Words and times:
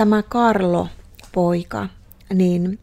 tämä 0.00 0.22
Karlo 0.22 0.88
poika, 1.32 1.88
niin 2.34 2.78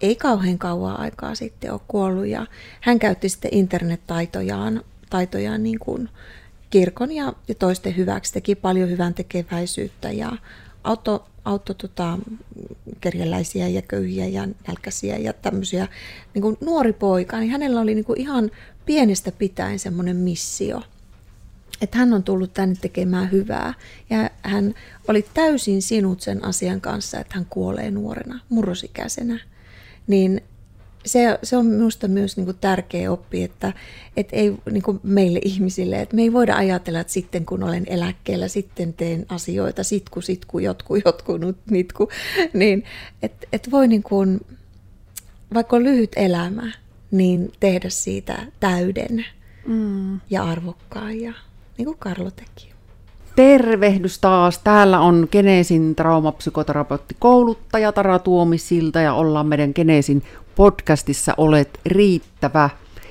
ei 0.00 0.16
kauhean 0.16 0.58
kauan 0.58 1.00
aikaa 1.00 1.34
sitten 1.34 1.72
ole 1.72 1.80
kuollut 1.88 2.26
ja 2.26 2.46
hän 2.80 2.98
käytti 2.98 3.28
sitten 3.28 3.54
internettaitojaan 3.54 4.82
taitojaan 5.10 5.62
niin 5.62 5.78
kuin 5.78 6.08
kirkon 6.70 7.12
ja, 7.12 7.32
ja 7.48 7.54
toisten 7.54 7.96
hyväksi, 7.96 8.32
teki 8.32 8.54
paljon 8.54 8.90
hyvän 8.90 9.14
tekeväisyyttä 9.14 10.12
ja 10.12 10.32
auttoi 10.84 11.20
auto, 11.44 11.74
tota, 11.74 12.18
kerjäläisiä 13.00 13.68
ja 13.68 13.82
köyhiä 13.82 14.26
ja 14.26 14.48
nälkäisiä 14.68 15.16
ja 15.16 15.32
tämmöisiä. 15.32 15.88
Niin 16.34 16.42
kuin 16.42 16.56
nuori 16.60 16.92
poika, 16.92 17.38
niin 17.38 17.50
hänellä 17.50 17.80
oli 17.80 17.94
niin 17.94 18.04
kuin 18.04 18.20
ihan 18.20 18.50
pienestä 18.86 19.32
pitäen 19.32 19.78
semmoinen 19.78 20.16
missio, 20.16 20.82
että 21.80 21.98
hän 21.98 22.12
on 22.12 22.22
tullut 22.22 22.54
tänne 22.54 22.74
tekemään 22.80 23.32
hyvää 23.32 23.74
ja 24.10 24.30
hän 24.42 24.74
oli 25.08 25.26
täysin 25.34 25.82
sinut 25.82 26.20
sen 26.20 26.44
asian 26.44 26.80
kanssa, 26.80 27.20
että 27.20 27.34
hän 27.34 27.46
kuolee 27.50 27.90
nuorena, 27.90 28.40
murrosikäisenä. 28.48 29.40
Niin 30.06 30.40
se, 31.06 31.38
se 31.42 31.56
on 31.56 31.66
minusta 31.66 32.08
myös 32.08 32.36
niin 32.36 32.44
kuin 32.44 32.56
tärkeä 32.60 33.12
oppi, 33.12 33.42
että, 33.42 33.72
että 34.16 34.36
ei 34.36 34.54
niin 34.70 34.82
kuin 34.82 35.00
meille 35.02 35.40
ihmisille, 35.44 36.00
että 36.00 36.16
me 36.16 36.22
ei 36.22 36.32
voida 36.32 36.56
ajatella, 36.56 37.00
että 37.00 37.12
sitten 37.12 37.46
kun 37.46 37.62
olen 37.62 37.84
eläkkeellä, 37.86 38.48
sitten 38.48 38.92
teen 38.92 39.26
asioita, 39.28 39.82
sitku, 39.82 40.20
sitku, 40.20 40.58
jotku, 40.58 40.96
jotku, 40.96 41.32
nitku, 41.70 42.08
niin 42.52 42.84
että 43.22 43.46
että 43.52 43.70
voi 43.70 43.88
niin 43.88 44.02
kuin, 44.02 44.40
vaikka 45.54 45.76
on 45.76 45.84
lyhyt 45.84 46.12
elämä, 46.16 46.72
niin 47.10 47.52
tehdä 47.60 47.90
siitä 47.90 48.46
täyden 48.60 49.26
mm. 49.66 50.20
ja 50.30 50.44
arvokkaan, 50.44 51.20
ja 51.20 51.32
niin 51.78 51.86
kuin 51.86 51.98
Karlo 51.98 52.30
teki. 52.30 52.74
Tervehdys 53.36 54.18
taas. 54.18 54.58
Täällä 54.58 55.00
on 55.00 55.28
Geneesin 55.32 55.94
traumapsykoterapeutti 55.94 57.16
kouluttaja 57.18 57.92
Tara 57.92 58.18
Tuomisilta 58.18 59.00
ja 59.00 59.14
ollaan 59.14 59.46
meidän 59.46 59.72
Geneesin 59.74 60.22
podcastissa 60.56 61.34
Olet 61.36 61.80
riittävä. 61.86 62.70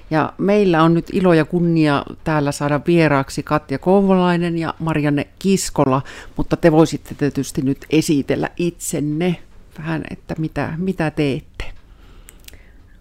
Ja 0.10 0.34
meillä 0.38 0.84
on 0.84 0.94
nyt 0.94 1.06
ilo 1.14 1.34
ja 1.34 1.46
kunnia 1.46 2.06
täällä 2.24 2.52
saada 2.52 2.82
vieraaksi 2.88 3.44
Katja 3.44 3.80
Kouvolainen 3.80 4.58
ja 4.58 4.74
Marianne 4.80 5.28
Kiskola, 5.40 6.02
mutta 6.38 6.58
te 6.58 6.72
voisitte 6.72 7.16
tietysti 7.16 7.62
nyt 7.62 7.86
esitellä 7.90 8.50
itsenne 8.58 9.36
vähän, 9.78 10.04
että 10.10 10.36
mitä, 10.38 10.74
mitä 10.78 11.12
teette. 11.12 11.66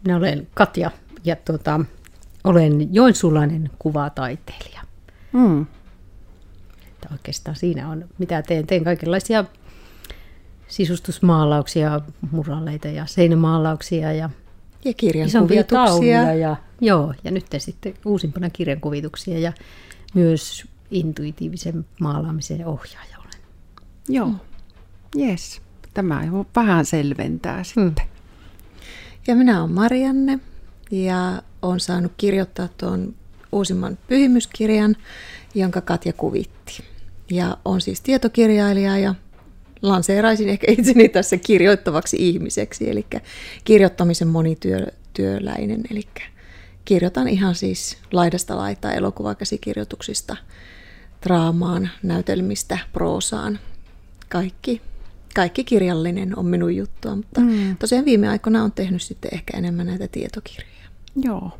Minä 0.04 0.16
olen 0.16 0.48
Katja 0.54 0.91
ja 1.24 1.36
tuota, 1.36 1.80
olen 2.44 2.94
joensuulainen 2.94 3.70
kuvataiteilija. 3.78 4.91
Mm. 5.33 5.66
Oikeastaan 7.12 7.56
siinä 7.56 7.88
on, 7.88 8.05
mitä 8.19 8.42
teen. 8.42 8.66
Teen 8.66 8.84
kaikenlaisia 8.84 9.44
sisustusmaalauksia, 10.69 12.00
muraleita 12.30 12.88
ja 12.88 13.06
seinämaalauksia 13.06 14.12
ja, 14.12 14.30
ja 14.84 14.94
kirjankuvituksia. 14.94 16.34
Ja, 16.34 16.56
joo, 16.80 17.14
ja 17.25 17.30
nyt 17.30 17.47
sitten 17.58 17.94
uusimpana 18.05 18.50
kirjankuvituksia 18.50 19.38
ja 19.38 19.53
myös 20.14 20.64
intuitiivisen 20.91 21.86
maalaamisen 22.00 22.66
ohjaaja 22.66 23.19
olen. 23.19 23.41
Joo, 24.08 24.27
mm. 24.27 24.38
yes. 25.20 25.62
Tämä 25.94 26.22
vähän 26.56 26.84
selventää 26.84 27.64
sitten. 27.64 28.05
Mm. 28.05 28.12
Ja 29.27 29.34
minä 29.34 29.60
olen 29.60 29.72
Marianne 29.72 30.41
ja 30.91 31.42
olen 31.62 31.80
saanut 31.80 32.12
kirjoittaa 32.16 32.69
tuon 32.69 33.14
uusimman 33.53 33.98
pyhimyskirjan, 34.08 34.97
jonka 35.55 35.81
Katja 35.81 36.12
kuvitti. 36.12 36.84
Ja 37.31 37.56
on 37.64 37.81
siis 37.81 38.00
tietokirjailija 38.00 38.98
ja 38.98 39.14
lanseeraisin 39.83 40.48
ehkä 40.48 40.72
itseni 40.72 41.09
tässä 41.09 41.36
kirjoittavaksi 41.36 42.17
ihmiseksi, 42.20 42.91
eli 42.91 43.06
kirjoittamisen 43.64 44.28
monityöläinen, 44.28 45.81
eli 45.91 46.03
kirjoitan 46.84 47.28
ihan 47.28 47.55
siis 47.55 47.98
laidasta 48.12 48.56
laitaa 48.56 48.93
elokuvakäsikirjoituksista, 48.93 50.37
draamaan, 51.22 51.91
näytelmistä, 52.03 52.78
proosaan, 52.93 53.59
kaikki, 54.28 54.81
kaikki 55.34 55.65
kirjallinen 55.65 56.38
on 56.38 56.47
minun 56.47 56.76
juttua, 56.76 57.16
mutta 57.16 57.41
mm. 57.41 57.76
tosiaan 57.76 58.05
viime 58.05 58.28
aikoina 58.28 58.65
on 58.65 58.72
tehnyt 58.72 59.03
sitten 59.03 59.34
ehkä 59.34 59.59
enemmän 59.59 59.87
näitä 59.87 60.09
tietokirjoja. 60.09 60.88
Joo, 61.16 61.50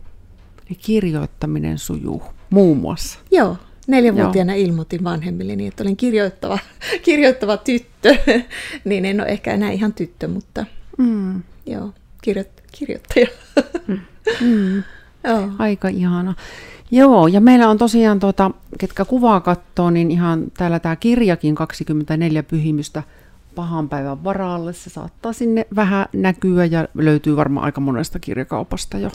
ja 0.73 0.79
kirjoittaminen 0.85 1.79
sujuu 1.79 2.23
muun 2.51 2.79
muassa. 2.79 3.19
Joo, 3.31 3.57
Neljänvuotiaana 3.87 4.57
Joo. 4.57 4.67
ilmoitin 4.67 5.05
vanhemmille 5.05 5.57
niin, 5.57 5.69
että 5.69 5.83
olen 5.83 5.97
kirjoittava, 5.97 6.59
kirjoittava 7.05 7.57
tyttö. 7.57 8.17
niin 8.85 9.05
en 9.05 9.21
ole 9.21 9.29
ehkä 9.29 9.53
enää 9.53 9.71
ihan 9.71 9.93
tyttö, 9.93 10.29
mutta 10.29 10.67
mm. 10.99 11.43
joo, 11.67 11.91
kirjo, 12.23 12.45
kirjoittaja. 12.73 13.27
mm. 13.87 14.01
mm. 14.41 14.83
Joo. 15.25 15.49
Aika 15.59 15.89
ihana. 15.89 16.35
Joo, 16.91 17.27
ja 17.27 17.41
meillä 17.41 17.69
on 17.69 17.79
tosiaan, 17.79 18.21
tuota, 18.21 18.51
ketkä 18.79 19.05
kuvaa 19.05 19.41
katsoo, 19.41 19.91
niin 19.91 20.11
ihan 20.11 20.45
täällä 20.59 20.79
tämä 20.79 20.97
kirjakin 20.97 21.55
24 21.55 22.43
pyhimystä 22.43 23.03
pahan 23.55 23.89
päivän 23.89 24.25
varalle. 24.25 24.73
Se 24.73 24.91
saattaa 24.91 25.33
sinne 25.33 25.67
vähän 25.77 26.07
näkyä 26.13 26.65
ja 26.65 26.89
löytyy 26.95 27.37
varmaan 27.37 27.65
aika 27.65 27.81
monesta 27.81 28.19
kirjakaupasta 28.19 28.99
jo. 28.99 29.11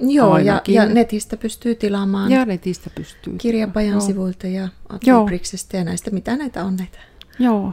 Joo, 0.00 0.38
ja, 0.38 0.62
ja 0.68 0.86
netistä 0.86 1.36
pystyy 1.36 1.74
tilaamaan. 1.74 2.30
Ja 2.30 2.44
netistä 2.44 2.90
pystyy. 2.94 3.34
Kirjapajan 3.38 3.90
Joo. 3.90 4.00
sivuilta 4.00 4.46
ja 4.46 4.68
Adlibriksesta 4.88 5.76
ja 5.76 5.84
näistä, 5.84 6.10
mitä 6.10 6.36
näitä 6.36 6.64
on 6.64 6.76
näitä 6.76 6.98
Joo. 7.38 7.72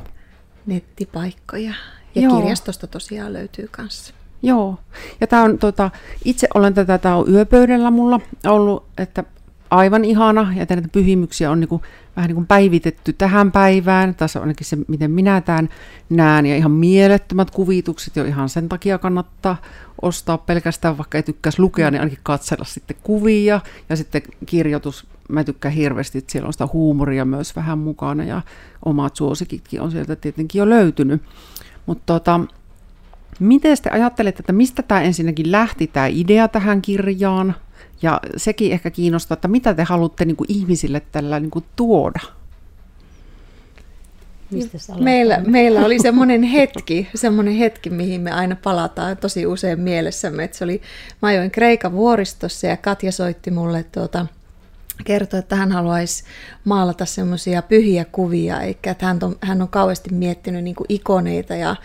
nettipaikkoja. 0.66 1.74
Ja 2.16 2.22
Joo. 2.22 2.40
kirjastosta 2.40 2.88
tosiaan 2.88 3.34
löytyy 3.34 3.68
kanssa. 3.72 4.14
Joo, 4.42 4.78
ja 5.22 5.28
tämä 5.28 5.44
on, 5.44 5.58
tota, 5.58 5.92
itse 6.26 6.48
olen 6.54 6.74
tätä, 6.74 6.98
tämä 6.98 7.16
on 7.16 7.34
yöpöydällä 7.34 7.92
mulla 7.92 8.20
ollut, 8.48 8.86
että 8.98 9.24
aivan 9.70 10.06
ihana, 10.06 10.54
ja 10.56 10.66
näitä 10.70 10.88
pyhimyksiä 10.92 11.52
on 11.52 11.60
niin 11.60 11.68
kuin, 11.68 11.82
vähän 12.16 12.28
niin 12.28 12.36
kuin 12.36 12.48
päivitetty 12.48 13.14
tähän 13.14 13.52
päivään, 13.52 14.16
tässä 14.16 14.40
on 14.40 14.44
ainakin 14.44 14.68
se, 14.68 14.78
miten 14.88 15.12
minä 15.12 15.42
tämän 15.42 15.70
näen, 16.10 16.46
ja 16.46 16.56
ihan 16.56 16.72
mielettömät 16.72 17.52
kuvitukset, 17.52 18.16
jo 18.16 18.26
ihan 18.26 18.50
sen 18.50 18.70
takia 18.70 18.98
kannattaa 18.98 19.62
ostaa 20.02 20.38
pelkästään, 20.38 20.98
vaikka 20.98 21.18
ei 21.18 21.24
tykkäisi 21.24 21.62
lukea, 21.62 21.92
niin 21.92 22.02
ainakin 22.02 22.20
katsella 22.24 22.66
sitten 22.66 22.98
kuvia, 23.04 23.62
ja 23.90 23.96
sitten 23.96 24.22
kirjoitus, 24.46 25.08
mä 25.30 25.44
tykkään 25.44 25.74
hirveästi, 25.74 26.18
että 26.18 26.32
siellä 26.32 26.48
on 26.48 26.54
sitä 26.54 26.68
huumoria 26.74 27.26
myös 27.26 27.56
vähän 27.56 27.80
mukana, 27.80 28.24
ja 28.24 28.42
omat 28.86 29.16
suosikitkin 29.16 29.82
on 29.82 29.92
sieltä 29.92 30.16
tietenkin 30.16 30.60
jo 30.60 30.70
löytynyt. 30.70 31.22
Mutta 31.86 32.04
tota, 32.06 32.40
miten 33.40 33.78
te 33.84 33.90
ajattelette, 33.90 34.42
että 34.42 34.54
mistä 34.54 34.84
tämä 34.84 35.02
ensinnäkin 35.02 35.52
lähti, 35.52 35.88
tämä 35.88 36.08
idea 36.08 36.48
tähän 36.48 36.82
kirjaan, 36.82 37.56
ja 38.02 38.22
sekin 38.38 38.72
ehkä 38.72 38.90
kiinnostaa, 38.90 39.34
että 39.34 39.48
mitä 39.48 39.74
te 39.74 39.84
haluatte 39.84 40.26
niin 40.26 40.36
kuin 40.36 40.52
ihmisille 40.52 41.02
tällä 41.12 41.40
niin 41.40 41.52
kuin 41.52 41.66
tuoda? 41.76 42.20
meillä, 45.00 45.42
meillä 45.48 45.86
oli 45.86 46.00
semmoinen 46.00 46.44
hetki, 46.44 47.08
semmoinen 47.16 47.54
hetki, 47.54 47.90
mihin 47.90 48.22
me 48.22 48.32
aina 48.32 48.56
palataan 48.64 49.18
tosi 49.18 49.46
usein 49.46 49.80
mielessämme. 49.80 50.44
Että 50.44 50.58
se 50.58 50.64
oli, 50.64 50.82
mä 51.22 51.30
ajoin 51.30 51.52
Kreikan 51.52 51.92
vuoristossa 51.92 52.68
ja 52.68 52.78
Katja 52.78 53.12
soitti 53.12 53.52
mulle 53.52 53.84
tuota, 53.84 54.26
kertoi, 55.04 55.40
että 55.40 55.56
hän 55.56 55.72
haluaisi 55.72 56.24
maalata 56.66 57.06
semmoisia 57.06 57.62
pyhiä 57.62 58.06
kuvia, 58.06 58.62
eikä 58.62 58.92
että 58.92 59.06
hän 59.06 59.20
on, 59.22 59.36
hän 59.42 59.62
on 59.62 59.68
kauheasti 59.68 60.14
miettinyt 60.14 60.64
niin 60.64 60.76
ikoneita 60.90 61.56
ja 61.56 61.76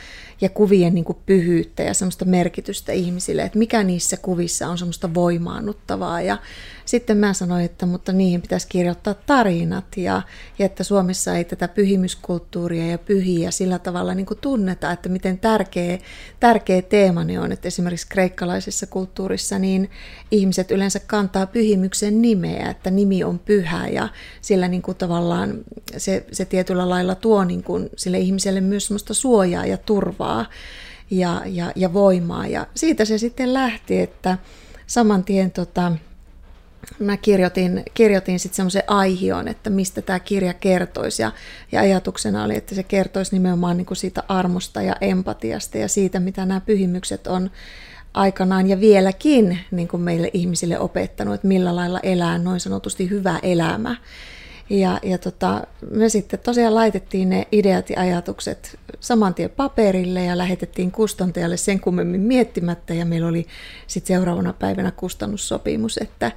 ja 0.40 0.48
kuvien 0.48 0.94
niin 0.94 1.04
kuin 1.04 1.18
pyhyyttä 1.26 1.82
ja 1.82 1.94
semmoista 1.94 2.24
merkitystä 2.24 2.92
ihmisille, 2.92 3.42
että 3.42 3.58
mikä 3.58 3.82
niissä 3.82 4.16
kuvissa 4.16 4.68
on 4.68 4.78
semmoista 4.78 5.14
voimaannuttavaa. 5.14 6.20
Ja 6.20 6.38
sitten 6.84 7.16
mä 7.16 7.32
sanoin, 7.32 7.64
että 7.64 7.86
mutta 7.86 8.12
niihin 8.12 8.42
pitäisi 8.42 8.68
kirjoittaa 8.68 9.14
tarinat 9.14 9.96
ja, 9.96 10.22
ja 10.58 10.66
että 10.66 10.84
Suomessa 10.84 11.36
ei 11.36 11.44
tätä 11.44 11.68
pyhimyskulttuuria 11.68 12.86
ja 12.86 12.98
pyhiä 12.98 13.50
sillä 13.50 13.78
tavalla 13.78 14.14
niin 14.14 14.26
kuin 14.26 14.38
tunneta, 14.40 14.92
että 14.92 15.08
miten 15.08 15.38
tärkeä, 15.38 15.98
tärkeä 16.40 16.82
teema 16.82 17.24
ne 17.24 17.40
on. 17.40 17.52
Että 17.52 17.68
esimerkiksi 17.68 18.08
kreikkalaisessa 18.08 18.86
kulttuurissa 18.86 19.58
niin 19.58 19.90
ihmiset 20.30 20.70
yleensä 20.70 21.00
kantaa 21.06 21.46
pyhimyksen 21.46 22.22
nimeä, 22.22 22.70
että 22.70 22.90
nimi 22.90 23.24
on 23.24 23.38
pyhä 23.38 23.88
ja 23.88 24.08
sillä 24.40 24.68
niin 24.68 24.82
kuin 24.82 24.96
tavallaan 24.96 25.58
se, 25.96 26.26
se 26.32 26.44
tietyllä 26.44 26.88
lailla 26.88 27.14
tuo 27.14 27.44
niin 27.44 27.62
kuin 27.62 27.90
sille 27.96 28.18
ihmiselle 28.18 28.60
myös 28.60 28.86
semmoista 28.86 29.14
suojaa 29.14 29.66
ja 29.66 29.78
turvaa 29.78 30.23
ja, 31.10 31.42
ja, 31.46 31.72
ja 31.76 31.92
voimaa. 31.92 32.46
Ja 32.46 32.66
siitä 32.74 33.04
se 33.04 33.18
sitten 33.18 33.54
lähti, 33.54 34.00
että 34.00 34.38
saman 34.86 35.24
tien 35.24 35.50
tota, 35.50 35.92
mä 36.98 37.16
kirjoitin, 37.16 37.82
kirjoitin 37.94 38.38
sitten 38.38 38.56
semmoisen 38.56 38.82
aihion, 38.86 39.48
että 39.48 39.70
mistä 39.70 40.02
tämä 40.02 40.20
kirja 40.20 40.54
kertoisi. 40.54 41.22
Ja, 41.22 41.32
ja 41.72 41.80
ajatuksena 41.80 42.44
oli, 42.44 42.56
että 42.56 42.74
se 42.74 42.82
kertoisi 42.82 43.34
nimenomaan 43.34 43.76
niin 43.76 43.86
kuin 43.86 43.96
siitä 43.96 44.22
armosta 44.28 44.82
ja 44.82 44.96
empatiasta 45.00 45.78
ja 45.78 45.88
siitä, 45.88 46.20
mitä 46.20 46.46
nämä 46.46 46.60
pyhimykset 46.60 47.26
on 47.26 47.50
aikanaan 48.14 48.68
ja 48.68 48.80
vieläkin 48.80 49.58
niin 49.70 49.88
kuin 49.88 50.02
meille 50.02 50.30
ihmisille 50.32 50.78
opettanut, 50.78 51.34
että 51.34 51.48
millä 51.48 51.76
lailla 51.76 52.00
elää 52.02 52.38
noin 52.38 52.60
sanotusti 52.60 53.10
hyvä 53.10 53.38
elämä. 53.42 53.96
Ja, 54.70 55.00
ja 55.02 55.18
tota, 55.18 55.62
me 55.90 56.08
sitten 56.08 56.38
tosiaan 56.38 56.74
laitettiin 56.74 57.30
ne 57.30 57.46
ideat 57.52 57.90
ja 57.90 58.00
ajatukset 58.00 58.78
saman 59.00 59.34
tien 59.34 59.50
paperille 59.50 60.24
ja 60.24 60.38
lähetettiin 60.38 60.90
kustantajalle 60.90 61.56
sen 61.56 61.80
kummemmin 61.80 62.20
miettimättä. 62.20 62.94
Ja 62.94 63.04
meillä 63.04 63.28
oli 63.28 63.46
sitten 63.86 64.16
seuraavana 64.16 64.52
päivänä 64.52 64.90
kustannussopimus, 64.90 65.98
että 65.98 66.32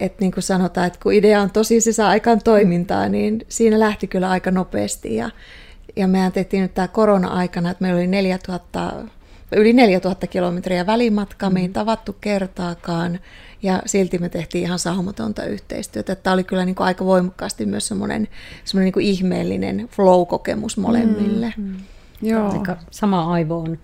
että 0.00 0.16
niin 0.20 0.32
kuin 0.32 0.42
sanotaan, 0.42 0.86
että 0.86 0.98
kun 1.02 1.12
idea 1.12 1.42
on 1.42 1.50
tosi, 1.50 1.80
se 1.80 1.92
saa 1.92 2.08
aikaan 2.08 2.42
toimintaa, 2.44 3.08
niin 3.08 3.44
siinä 3.48 3.80
lähti 3.80 4.06
kyllä 4.06 4.30
aika 4.30 4.50
nopeasti. 4.50 5.16
Ja, 5.16 5.30
ja 5.96 6.08
mehän 6.08 6.32
tehtiin 6.32 6.62
nyt 6.62 6.74
tämä 6.74 6.88
korona-aikana, 6.88 7.70
että 7.70 7.82
meillä 7.82 7.98
oli 7.98 8.06
4000, 8.06 8.92
yli 9.52 9.72
4000 9.72 10.26
kilometriä 10.26 10.86
välimatkaa, 10.86 11.50
me 11.50 11.60
ei 11.60 11.68
tavattu 11.68 12.16
kertaakaan, 12.20 13.18
ja 13.62 13.82
silti 13.86 14.18
me 14.18 14.28
tehtiin 14.28 14.64
ihan 14.64 14.78
saumatonta 14.78 15.44
yhteistyötä. 15.44 16.14
Tämä 16.14 16.34
oli 16.34 16.44
kyllä 16.44 16.64
niin 16.64 16.74
kuin 16.74 16.86
aika 16.86 17.04
voimakkaasti 17.04 17.66
myös 17.66 17.88
semmoinen, 17.88 18.28
semmoinen 18.64 18.84
niin 18.84 18.92
kuin 18.92 19.06
ihmeellinen 19.06 19.88
flow-kokemus 19.92 20.76
molemmille. 20.76 21.54
Mm, 21.56 21.64
mm. 21.64 21.76
Joo. 22.22 22.64
Sama 22.90 23.32
aivo 23.32 23.58
on, 23.58 23.78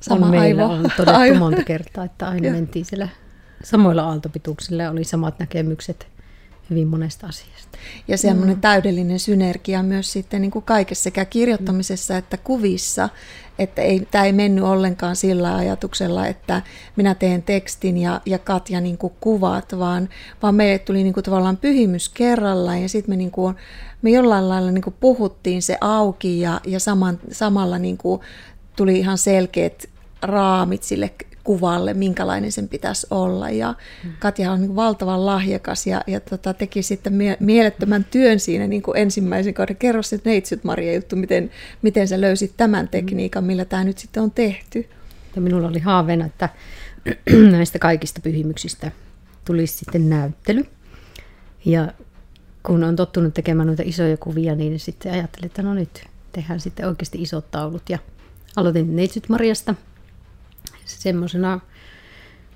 sama 0.00 0.26
on 0.26 0.30
meillä 0.30 0.62
aivo. 0.62 0.74
on 0.74 0.90
todettu 0.96 1.20
aivo. 1.20 1.38
monta 1.38 1.64
kertaa, 1.64 2.04
että 2.04 2.28
aina 2.28 2.50
mentiin 2.50 2.84
siellä 2.84 3.08
samoilla 3.64 4.02
aaltopituuksilla 4.02 4.90
oli 4.90 5.04
samat 5.04 5.38
näkemykset 5.38 6.06
hyvin 6.70 6.88
monesta 6.88 7.26
asiasta. 7.26 7.78
Ja 8.08 8.18
semmoinen 8.18 8.56
mm. 8.56 8.60
täydellinen 8.60 9.18
synergia 9.18 9.82
myös 9.82 10.12
sitten 10.12 10.40
niin 10.40 10.50
kuin 10.50 10.64
kaikessa 10.64 11.02
sekä 11.04 11.24
kirjoittamisessa 11.24 12.16
että 12.16 12.36
kuvissa, 12.36 13.08
että 13.58 13.82
ei, 13.82 14.08
tämä 14.10 14.24
ei 14.24 14.32
mennyt 14.32 14.64
ollenkaan 14.64 15.16
sillä 15.16 15.56
ajatuksella, 15.56 16.26
että 16.26 16.62
minä 16.96 17.14
teen 17.14 17.42
tekstin 17.42 17.98
ja, 17.98 18.20
ja 18.26 18.38
Katja 18.38 18.80
niin 18.80 18.98
kuin 18.98 19.12
kuvat, 19.20 19.78
vaan, 19.78 20.08
vaan 20.42 20.54
meille 20.54 20.78
tuli 20.78 21.02
niin 21.02 21.14
kuin 21.14 21.24
tavallaan 21.24 21.56
pyhimys 21.56 22.08
kerrallaan 22.08 22.82
ja 22.82 22.88
sitten 22.88 23.12
me, 23.12 23.16
niin 23.16 23.30
kuin, 23.30 23.54
me 24.02 24.10
jollain 24.10 24.48
lailla 24.48 24.70
niin 24.70 24.82
kuin 24.82 24.96
puhuttiin 25.00 25.62
se 25.62 25.78
auki 25.80 26.40
ja, 26.40 26.60
ja 26.66 26.80
saman, 26.80 27.18
samalla 27.32 27.78
niin 27.78 27.98
kuin 27.98 28.20
tuli 28.76 28.98
ihan 28.98 29.18
selkeät 29.18 29.84
raamit 30.22 30.82
sille 30.82 31.10
kuvalle, 31.44 31.94
minkälainen 31.94 32.52
sen 32.52 32.68
pitäisi 32.68 33.06
olla. 33.10 33.50
Ja 33.50 33.74
mm. 34.04 34.12
Katja 34.18 34.52
on 34.52 34.60
niin 34.60 34.76
valtavan 34.76 35.26
lahjakas 35.26 35.86
ja, 35.86 36.00
ja 36.06 36.20
tota, 36.20 36.54
teki 36.54 36.82
sitten 36.82 37.12
mie- 37.12 37.36
mielettömän 37.40 38.04
työn 38.04 38.40
siinä 38.40 38.66
niin 38.66 38.82
kuin 38.82 38.96
ensimmäisen 38.96 39.54
kauden. 39.54 39.76
Kerro 39.76 40.02
sitten 40.02 40.30
neitsyt 40.30 40.64
Maria 40.64 40.94
juttu, 40.94 41.16
miten, 41.16 41.50
miten 41.82 42.08
sä 42.08 42.20
löysit 42.20 42.54
tämän 42.56 42.88
tekniikan, 42.88 43.44
millä 43.44 43.64
tämä 43.64 43.84
nyt 43.84 43.98
sitten 43.98 44.22
on 44.22 44.30
tehty. 44.30 44.88
Ja 45.36 45.42
minulla 45.42 45.68
oli 45.68 45.78
haaveena, 45.78 46.26
että 46.26 46.48
näistä 47.50 47.78
kaikista 47.78 48.20
pyhimyksistä 48.20 48.90
tulisi 49.44 49.76
sitten 49.76 50.10
näyttely. 50.10 50.64
Ja 51.64 51.92
kun 52.62 52.84
on 52.84 52.96
tottunut 52.96 53.34
tekemään 53.34 53.66
noita 53.66 53.82
isoja 53.86 54.16
kuvia, 54.16 54.54
niin 54.54 54.80
sitten 54.80 55.12
ajattelin, 55.12 55.46
että 55.46 55.62
no 55.62 55.74
nyt 55.74 56.04
tehdään 56.32 56.60
sitten 56.60 56.88
oikeasti 56.88 57.22
isot 57.22 57.50
taulut. 57.50 57.82
Ja 57.88 57.98
aloitin 58.56 58.96
Neitsyt 58.96 59.28
Mariasta 59.28 59.74
semmoisena 60.84 61.60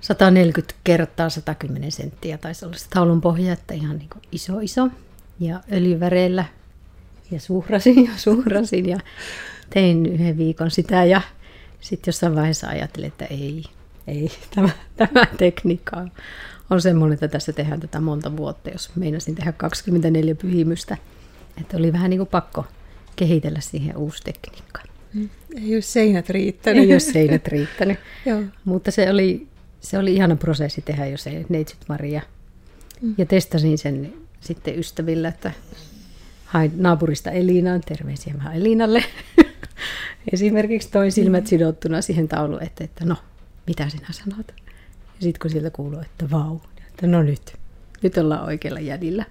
140 0.01 0.75
kertaa 0.83 1.29
110 1.29 1.91
senttiä 1.91 2.37
taisi 2.37 2.65
olla 2.65 2.77
se 2.77 2.89
taulun 2.89 3.21
pohja, 3.21 3.53
että 3.53 3.73
ihan 3.73 3.97
niin 3.97 4.09
kuin 4.09 4.21
iso 4.31 4.59
iso. 4.59 4.87
Ja 5.39 5.59
öljyväreillä 5.71 6.45
ja 7.31 7.39
suhrasin 7.39 8.05
ja 8.05 8.11
suhrasin 8.17 8.89
ja 8.89 8.99
tein 9.69 10.05
yhden 10.05 10.37
viikon 10.37 10.71
sitä 10.71 11.05
ja 11.05 11.21
sitten 11.81 12.11
jossain 12.11 12.35
vaiheessa 12.35 12.67
ajattelin, 12.67 13.07
että 13.07 13.25
ei, 13.25 13.63
ei, 14.07 14.31
tämä, 14.55 14.69
tämä 14.95 15.25
tekniikka 15.37 16.07
on 16.69 16.81
semmoinen, 16.81 17.13
että 17.13 17.27
tässä 17.27 17.53
tehdään 17.53 17.79
tätä 17.79 17.99
monta 17.99 18.37
vuotta, 18.37 18.69
jos 18.69 18.95
meinasin 18.95 19.35
tehdä 19.35 19.51
24 19.51 20.35
pyhimystä. 20.35 20.97
Että 21.61 21.77
oli 21.77 21.93
vähän 21.93 22.09
niin 22.09 22.19
kuin 22.19 22.29
pakko 22.29 22.65
kehitellä 23.15 23.59
siihen 23.61 23.97
uusi 23.97 24.23
tekniikka. 24.23 24.81
Ei 25.55 25.73
ole 25.73 25.81
seinät 25.81 26.29
riittänyt. 26.29 26.83
Ei 26.83 26.91
ole 26.91 26.99
seinät 26.99 27.47
riittänyt. 27.47 27.99
Joo. 28.25 28.41
Mutta 28.65 28.91
se 28.91 29.09
oli, 29.09 29.47
se 29.79 29.97
oli 29.97 30.15
ihana 30.15 30.35
prosessi 30.35 30.81
tehdä 30.81 31.05
jo 31.05 31.17
se 31.17 31.45
Neitsyt 31.49 31.79
Maria. 31.89 32.21
Mm. 33.01 33.15
Ja 33.17 33.25
testasin 33.25 33.77
sen 33.77 34.13
sitten 34.39 34.79
ystävillä, 34.79 35.27
että 35.27 35.51
hain 36.45 36.71
naapurista 36.75 37.31
Elinaan, 37.31 37.81
terveisiä 37.81 38.33
vähän 38.37 38.55
Elinalle. 38.55 39.03
Esimerkiksi 40.33 40.91
toin 40.91 41.11
silmät 41.11 41.43
mm. 41.43 41.47
sidottuna 41.47 42.01
siihen 42.01 42.27
tauluun, 42.27 42.63
että, 42.63 42.83
että 42.83 43.05
no, 43.05 43.15
mitä 43.67 43.89
sinä 43.89 44.07
sanot? 44.11 44.47
Ja 44.87 45.23
sitten 45.23 45.41
kun 45.41 45.51
sieltä 45.51 45.69
kuuluu, 45.69 45.99
että 45.99 46.29
vau, 46.29 46.57
että 46.87 47.07
no 47.07 47.23
nyt, 47.23 47.53
nyt 48.01 48.17
ollaan 48.17 48.45
oikealla 48.45 48.79
jädillä. 48.79 49.25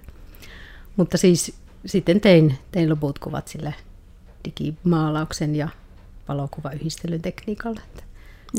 Mutta 0.97 1.19
siis 1.19 1.55
sitten 1.87 2.21
tein, 2.21 2.55
tein 2.73 2.91
loput 2.91 3.19
kuvat 3.19 3.49
sillä 3.49 3.73
digimaalauksen 4.45 5.57
ja 5.57 5.69
valokuvayhdistelyn 6.29 7.23
tekniikalla. 7.23 7.81
Että 7.87 8.03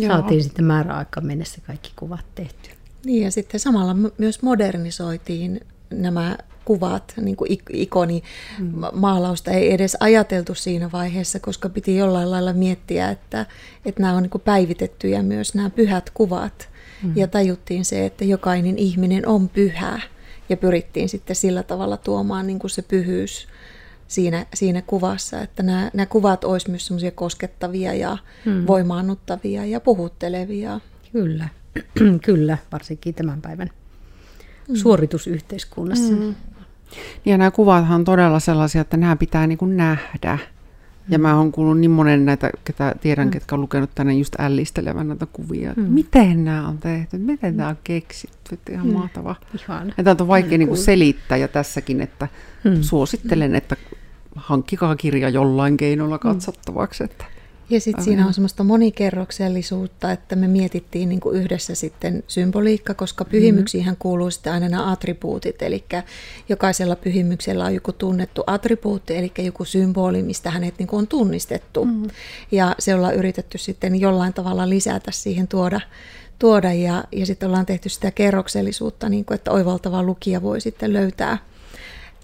saatiin 0.07 0.43
sitten 0.43 0.65
määräaikaan 0.65 1.25
mennessä 1.25 1.61
kaikki 1.67 1.91
kuvat 1.95 2.25
tehty. 2.35 2.69
Niin 3.05 3.23
ja 3.23 3.31
sitten 3.31 3.59
samalla 3.59 3.95
myös 4.17 4.41
modernisoitiin 4.41 5.61
nämä 5.89 6.37
kuvat, 6.65 7.13
niin 7.21 7.35
kuin 7.35 7.57
ikoni 7.73 8.23
mm. 8.59 8.73
maalausta 8.93 9.51
ei 9.51 9.73
edes 9.73 9.97
ajateltu 9.99 10.55
siinä 10.55 10.91
vaiheessa, 10.91 11.39
koska 11.39 11.69
piti 11.69 11.97
jollain 11.97 12.31
lailla 12.31 12.53
miettiä, 12.53 13.09
että, 13.09 13.45
että 13.85 14.01
nämä 14.01 14.13
on 14.13 14.23
niin 14.23 14.41
päivitettyjä 14.45 15.23
myös 15.23 15.55
nämä 15.55 15.69
pyhät 15.69 16.09
kuvat. 16.09 16.69
Mm. 17.03 17.13
Ja 17.15 17.27
tajuttiin 17.27 17.85
se, 17.85 18.05
että 18.05 18.25
jokainen 18.25 18.77
ihminen 18.77 19.27
on 19.27 19.49
pyhä 19.49 20.01
ja 20.49 20.57
pyrittiin 20.57 21.09
sitten 21.09 21.35
sillä 21.35 21.63
tavalla 21.63 21.97
tuomaan 21.97 22.47
niin 22.47 22.59
kuin 22.59 22.71
se 22.71 22.81
pyhyys 22.81 23.47
siinä, 24.09 24.45
siinä 24.53 24.81
kuvassa, 24.81 25.41
että 25.41 25.63
nämä, 25.63 25.91
nämä 25.93 26.05
kuvat 26.05 26.43
olisi 26.43 26.69
myös 26.69 26.85
semmoisia 26.85 27.11
koskettavia 27.11 27.93
ja 27.93 28.17
hmm. 28.45 28.67
voimaannuttavia 28.67 29.65
ja 29.65 29.79
puhuttelevia. 29.79 30.79
Kyllä, 31.11 31.49
kyllä, 32.25 32.57
varsinkin 32.71 33.15
tämän 33.15 33.41
päivän 33.41 33.69
hmm. 34.67 34.75
suoritusyhteiskunnassa. 34.75 36.13
Hmm. 36.15 36.35
Ja 37.25 37.37
nämä 37.37 37.51
kuvathan 37.51 37.95
on 37.95 38.05
todella 38.05 38.39
sellaisia, 38.39 38.81
että 38.81 38.97
nämä 38.97 39.15
pitää 39.15 39.47
niin 39.47 39.57
kuin 39.57 39.77
nähdä. 39.77 40.37
Ja 41.09 41.17
hmm. 41.17 41.21
mä 41.21 41.37
oon 41.37 41.51
kuullut 41.51 41.79
niin 41.79 41.91
monen 41.91 42.25
näitä, 42.25 42.49
ketä 42.63 42.95
tiedän, 43.01 43.27
mm. 43.27 43.31
ketkä 43.31 43.55
on 43.55 43.61
lukenut 43.61 43.89
tänne 43.95 44.13
just 44.13 44.35
ällistelevän 44.39 45.07
näitä 45.07 45.27
kuvia. 45.33 45.73
Mm. 45.75 45.83
Miten 45.83 46.45
nämä 46.45 46.67
on 46.67 46.77
tehty? 46.77 47.17
Miten 47.17 47.53
mm. 47.53 47.57
nämä 47.57 47.69
on 47.69 47.77
keksitty? 47.83 48.53
Että 48.53 48.71
ihan 48.71 48.87
mm. 48.87 48.93
mahtavaa. 48.93 49.35
Ihan. 49.61 49.93
Ja 49.97 50.15
on 50.19 50.27
vaikea 50.27 50.57
niin 50.57 50.67
kuin 50.67 50.77
selittää 50.77 51.37
ja 51.37 51.47
tässäkin, 51.47 52.01
että 52.01 52.27
mm. 52.63 52.81
suosittelen, 52.81 53.55
että 53.55 53.75
hankkikaa 54.35 54.95
kirja 54.95 55.29
jollain 55.29 55.77
keinolla 55.77 56.15
mm. 56.15 56.19
katsottavaksi. 56.19 57.03
Että. 57.03 57.25
Ja 57.69 57.79
sitten 57.79 58.03
siinä 58.03 58.27
on 58.27 58.33
semmoista 58.33 58.63
monikerroksellisuutta, 58.63 60.11
että 60.11 60.35
me 60.35 60.47
mietittiin 60.47 61.09
niin 61.09 61.19
kuin 61.19 61.37
yhdessä 61.41 61.75
sitten 61.75 62.23
symboliikka, 62.27 62.93
koska 62.93 63.23
mm-hmm. 63.23 63.31
pyhimyksiin 63.31 63.95
kuuluu 63.99 64.31
sitten 64.31 64.53
aina 64.53 64.69
nämä 64.69 64.91
attribuutit, 64.91 65.61
eli 65.61 65.83
jokaisella 66.49 66.95
pyhimyksellä 66.95 67.65
on 67.65 67.73
joku 67.73 67.93
tunnettu 67.93 68.43
attribuutti, 68.47 69.17
eli 69.17 69.31
joku 69.37 69.65
symboli, 69.65 70.23
mistä 70.23 70.51
hänet 70.51 70.73
niin 70.79 70.87
kuin 70.87 70.97
on 70.97 71.07
tunnistettu. 71.07 71.85
Mm. 71.85 72.07
Ja 72.51 72.75
se 72.79 72.95
ollaan 72.95 73.15
yritetty 73.15 73.57
sitten 73.57 73.99
jollain 73.99 74.33
tavalla 74.33 74.69
lisätä 74.69 75.11
siihen 75.11 75.47
tuoda, 75.47 75.81
tuoda 76.39 76.73
ja, 76.73 77.03
ja 77.11 77.25
sitten 77.25 77.47
ollaan 77.49 77.65
tehty 77.65 77.89
sitä 77.89 78.11
kerroksellisuutta, 78.11 79.09
niin 79.09 79.25
kuin, 79.25 79.35
että 79.35 79.51
oivaltava 79.51 80.03
lukija 80.03 80.41
voi 80.41 80.61
sitten 80.61 80.93
löytää, 80.93 81.37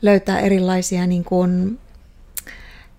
löytää 0.01 0.39
erilaisia 0.39 1.07
niin 1.07 1.23
kuin, 1.23 1.79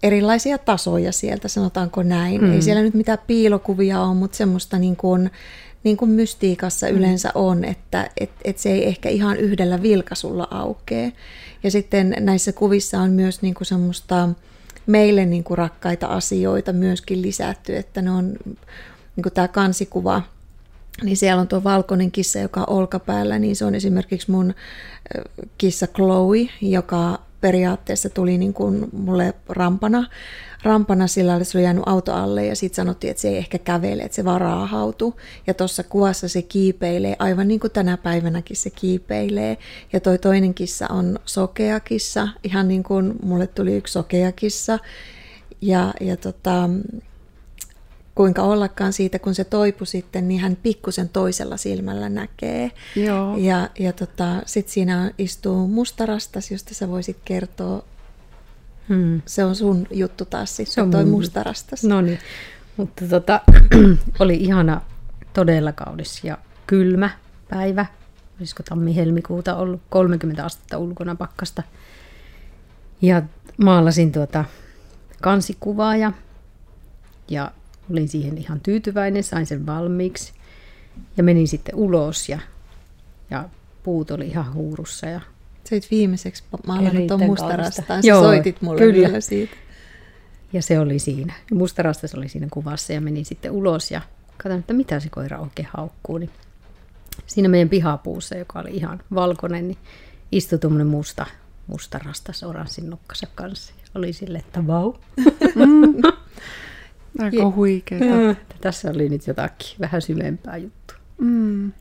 erilaisia 0.06 0.58
tasoja 0.58 1.12
sieltä, 1.12 1.48
sanotaanko 1.48 2.02
näin. 2.02 2.40
Mm. 2.40 2.52
Ei 2.52 2.62
siellä 2.62 2.82
nyt 2.82 2.94
mitään 2.94 3.18
piilokuvia 3.26 4.02
ole, 4.02 4.14
mutta 4.14 4.36
semmoista 4.36 4.78
niin 4.78 4.96
kuin, 4.96 5.30
niin 5.84 5.96
kuin 5.96 6.10
mystiikassa 6.10 6.86
mm. 6.86 6.96
yleensä 6.96 7.30
on, 7.34 7.64
että 7.64 8.10
et, 8.20 8.30
et 8.44 8.58
se 8.58 8.72
ei 8.72 8.86
ehkä 8.86 9.08
ihan 9.08 9.36
yhdellä 9.36 9.82
vilkasulla 9.82 10.48
aukee. 10.50 11.12
Ja 11.62 11.70
sitten 11.70 12.16
näissä 12.20 12.52
kuvissa 12.52 13.00
on 13.00 13.10
myös 13.10 13.42
niin 13.42 13.54
kuin 13.54 13.66
semmoista 13.66 14.28
meille 14.86 15.26
niin 15.26 15.44
kuin 15.44 15.58
rakkaita 15.58 16.06
asioita 16.06 16.72
myöskin 16.72 17.22
lisätty, 17.22 17.76
että 17.76 18.02
ne 18.02 18.10
on 18.10 18.34
niin 19.16 19.22
kuin 19.22 19.32
tämä 19.32 19.48
kansikuva, 19.48 20.22
niin 21.02 21.16
siellä 21.16 21.40
on 21.40 21.48
tuo 21.48 21.64
valkoinen 21.64 22.10
kissa, 22.10 22.38
joka 22.38 22.60
on 22.60 22.76
olkapäällä, 22.76 23.38
niin 23.38 23.56
se 23.56 23.64
on 23.64 23.75
esimerkiksi 23.75 24.30
mun 24.30 24.54
kissa 25.58 25.86
Chloe, 25.86 26.48
joka 26.60 27.18
periaatteessa 27.40 28.10
tuli 28.10 28.38
niin 28.38 28.52
kuin 28.52 28.88
mulle 28.92 29.34
rampana, 29.48 30.06
rampana 30.62 31.06
sillä 31.06 31.44
se 31.44 31.58
oli 31.58 31.64
jäänyt 31.64 31.82
auto 31.86 32.14
alle 32.14 32.46
ja 32.46 32.56
sitten 32.56 32.76
sanottiin, 32.76 33.10
että 33.10 33.20
se 33.20 33.28
ei 33.28 33.36
ehkä 33.36 33.58
kävele, 33.58 34.02
että 34.02 34.16
se 34.16 34.24
vaan 34.24 34.40
raahautui. 34.40 35.12
Ja 35.46 35.54
tuossa 35.54 35.82
kuvassa 35.82 36.28
se 36.28 36.42
kiipeilee, 36.42 37.16
aivan 37.18 37.48
niin 37.48 37.60
kuin 37.60 37.70
tänä 37.70 37.96
päivänäkin 37.96 38.56
se 38.56 38.70
kiipeilee. 38.70 39.58
Ja 39.92 40.00
toi 40.00 40.18
toinen 40.18 40.54
kissa 40.54 40.86
on 40.88 41.18
sokeakissa, 41.24 42.28
ihan 42.44 42.68
niin 42.68 42.82
kuin 42.82 43.14
mulle 43.22 43.46
tuli 43.46 43.76
yksi 43.76 43.92
sokeakissa. 43.92 44.78
Ja, 45.60 45.94
ja 46.00 46.16
tota, 46.16 46.70
kuinka 48.16 48.42
ollakaan 48.42 48.92
siitä, 48.92 49.18
kun 49.18 49.35
se 49.35 49.44
toipui 49.44 49.87
sitten, 49.87 50.28
niin 50.28 50.40
hän 50.40 50.56
pikkusen 50.62 51.08
toisella 51.08 51.56
silmällä 51.56 52.08
näkee. 52.08 52.70
Joo. 52.96 53.37
Ja, 53.37 53.68
ja 53.78 53.92
tota, 53.92 54.42
sitten 54.46 54.73
siinä 54.73 55.11
istuu 55.18 55.68
mustarastas, 55.68 56.50
josta 56.50 56.75
sä 56.75 56.88
voisit 56.88 57.16
kertoa. 57.25 57.82
Hmm. 58.88 59.23
Se 59.26 59.44
on 59.44 59.56
sun 59.56 59.87
juttu 59.90 60.25
taas 60.25 60.56
sitten, 60.56 60.75
Se 60.75 60.82
on 60.82 60.90
toi 60.90 61.04
mun- 61.04 61.11
mustarastas. 61.11 61.85
No 61.85 62.00
niin, 62.00 62.18
mutta 62.76 63.04
tota, 63.08 63.40
oli 64.20 64.35
ihana 64.35 64.80
todella 65.32 65.73
kaunis 65.73 66.25
ja 66.25 66.38
kylmä 66.66 67.11
päivä. 67.49 67.87
Olisiko 68.40 68.62
tammi-helmikuuta 68.62 69.56
ollut 69.56 69.80
30 69.90 70.44
astetta 70.44 70.78
ulkona 70.78 71.14
pakkasta. 71.14 71.62
Ja 73.02 73.23
maalasin 73.64 74.12
tuota 74.12 74.44
kansikuvaa 75.23 75.96
ja, 75.96 76.12
ja 77.28 77.50
olin 77.90 78.08
siihen 78.08 78.38
ihan 78.38 78.60
tyytyväinen, 78.60 79.24
sain 79.24 79.46
sen 79.46 79.66
valmiiksi. 79.66 80.32
Ja 81.16 81.22
menin 81.22 81.48
sitten 81.48 81.74
ulos 81.74 82.28
ja, 82.28 82.38
ja 83.30 83.48
puut 83.82 84.10
oli 84.10 84.26
ihan 84.26 84.54
huurussa 84.54 85.06
ja 85.06 85.20
Sä 85.68 85.74
olit 85.74 85.90
viimeiseksi 85.90 86.44
maalannut 86.66 87.06
tuon 87.06 87.24
mustarastaan. 87.24 88.00
Joo, 88.04 88.22
soitit 88.22 88.62
mulle 88.62 88.78
kyllä. 88.78 88.94
vielä 88.94 89.20
siitä. 89.20 89.56
Ja 90.52 90.62
se 90.62 90.78
oli 90.78 90.98
siinä. 90.98 91.34
Mustarastas 91.52 92.14
oli 92.14 92.28
siinä 92.28 92.46
kuvassa 92.50 92.92
ja 92.92 93.00
menin 93.00 93.24
sitten 93.24 93.50
ulos 93.50 93.90
ja 93.90 94.00
katsoin, 94.36 94.60
että 94.60 94.72
mitä 94.72 95.00
se 95.00 95.08
koira 95.08 95.38
oikein 95.38 95.68
haukkuu. 95.76 96.18
Niin 96.18 96.30
siinä 97.26 97.48
meidän 97.48 97.68
pihapuussa, 97.68 98.36
joka 98.36 98.58
oli 98.58 98.70
ihan 98.70 99.02
valkoinen, 99.14 99.68
niin 99.68 99.78
istui 100.32 100.58
tuommoinen 100.58 100.86
musta, 100.86 101.26
musta 101.66 101.98
rastas 101.98 102.42
oranssin 102.42 102.90
nokkansa 102.90 103.26
kanssa. 103.34 103.72
Ja 103.78 103.84
oli 103.94 104.12
sille, 104.12 104.38
että 104.38 104.66
vau. 104.66 104.92
Aika 107.18 107.50
huikeeta. 107.50 108.04
Tässä 108.61 108.90
oli 108.90 109.08
nyt 109.08 109.26
jotakin 109.26 109.76
vähän 109.80 110.02
syvempää 110.02 110.56
juttua. 110.56 110.96
Mm. 111.18 111.73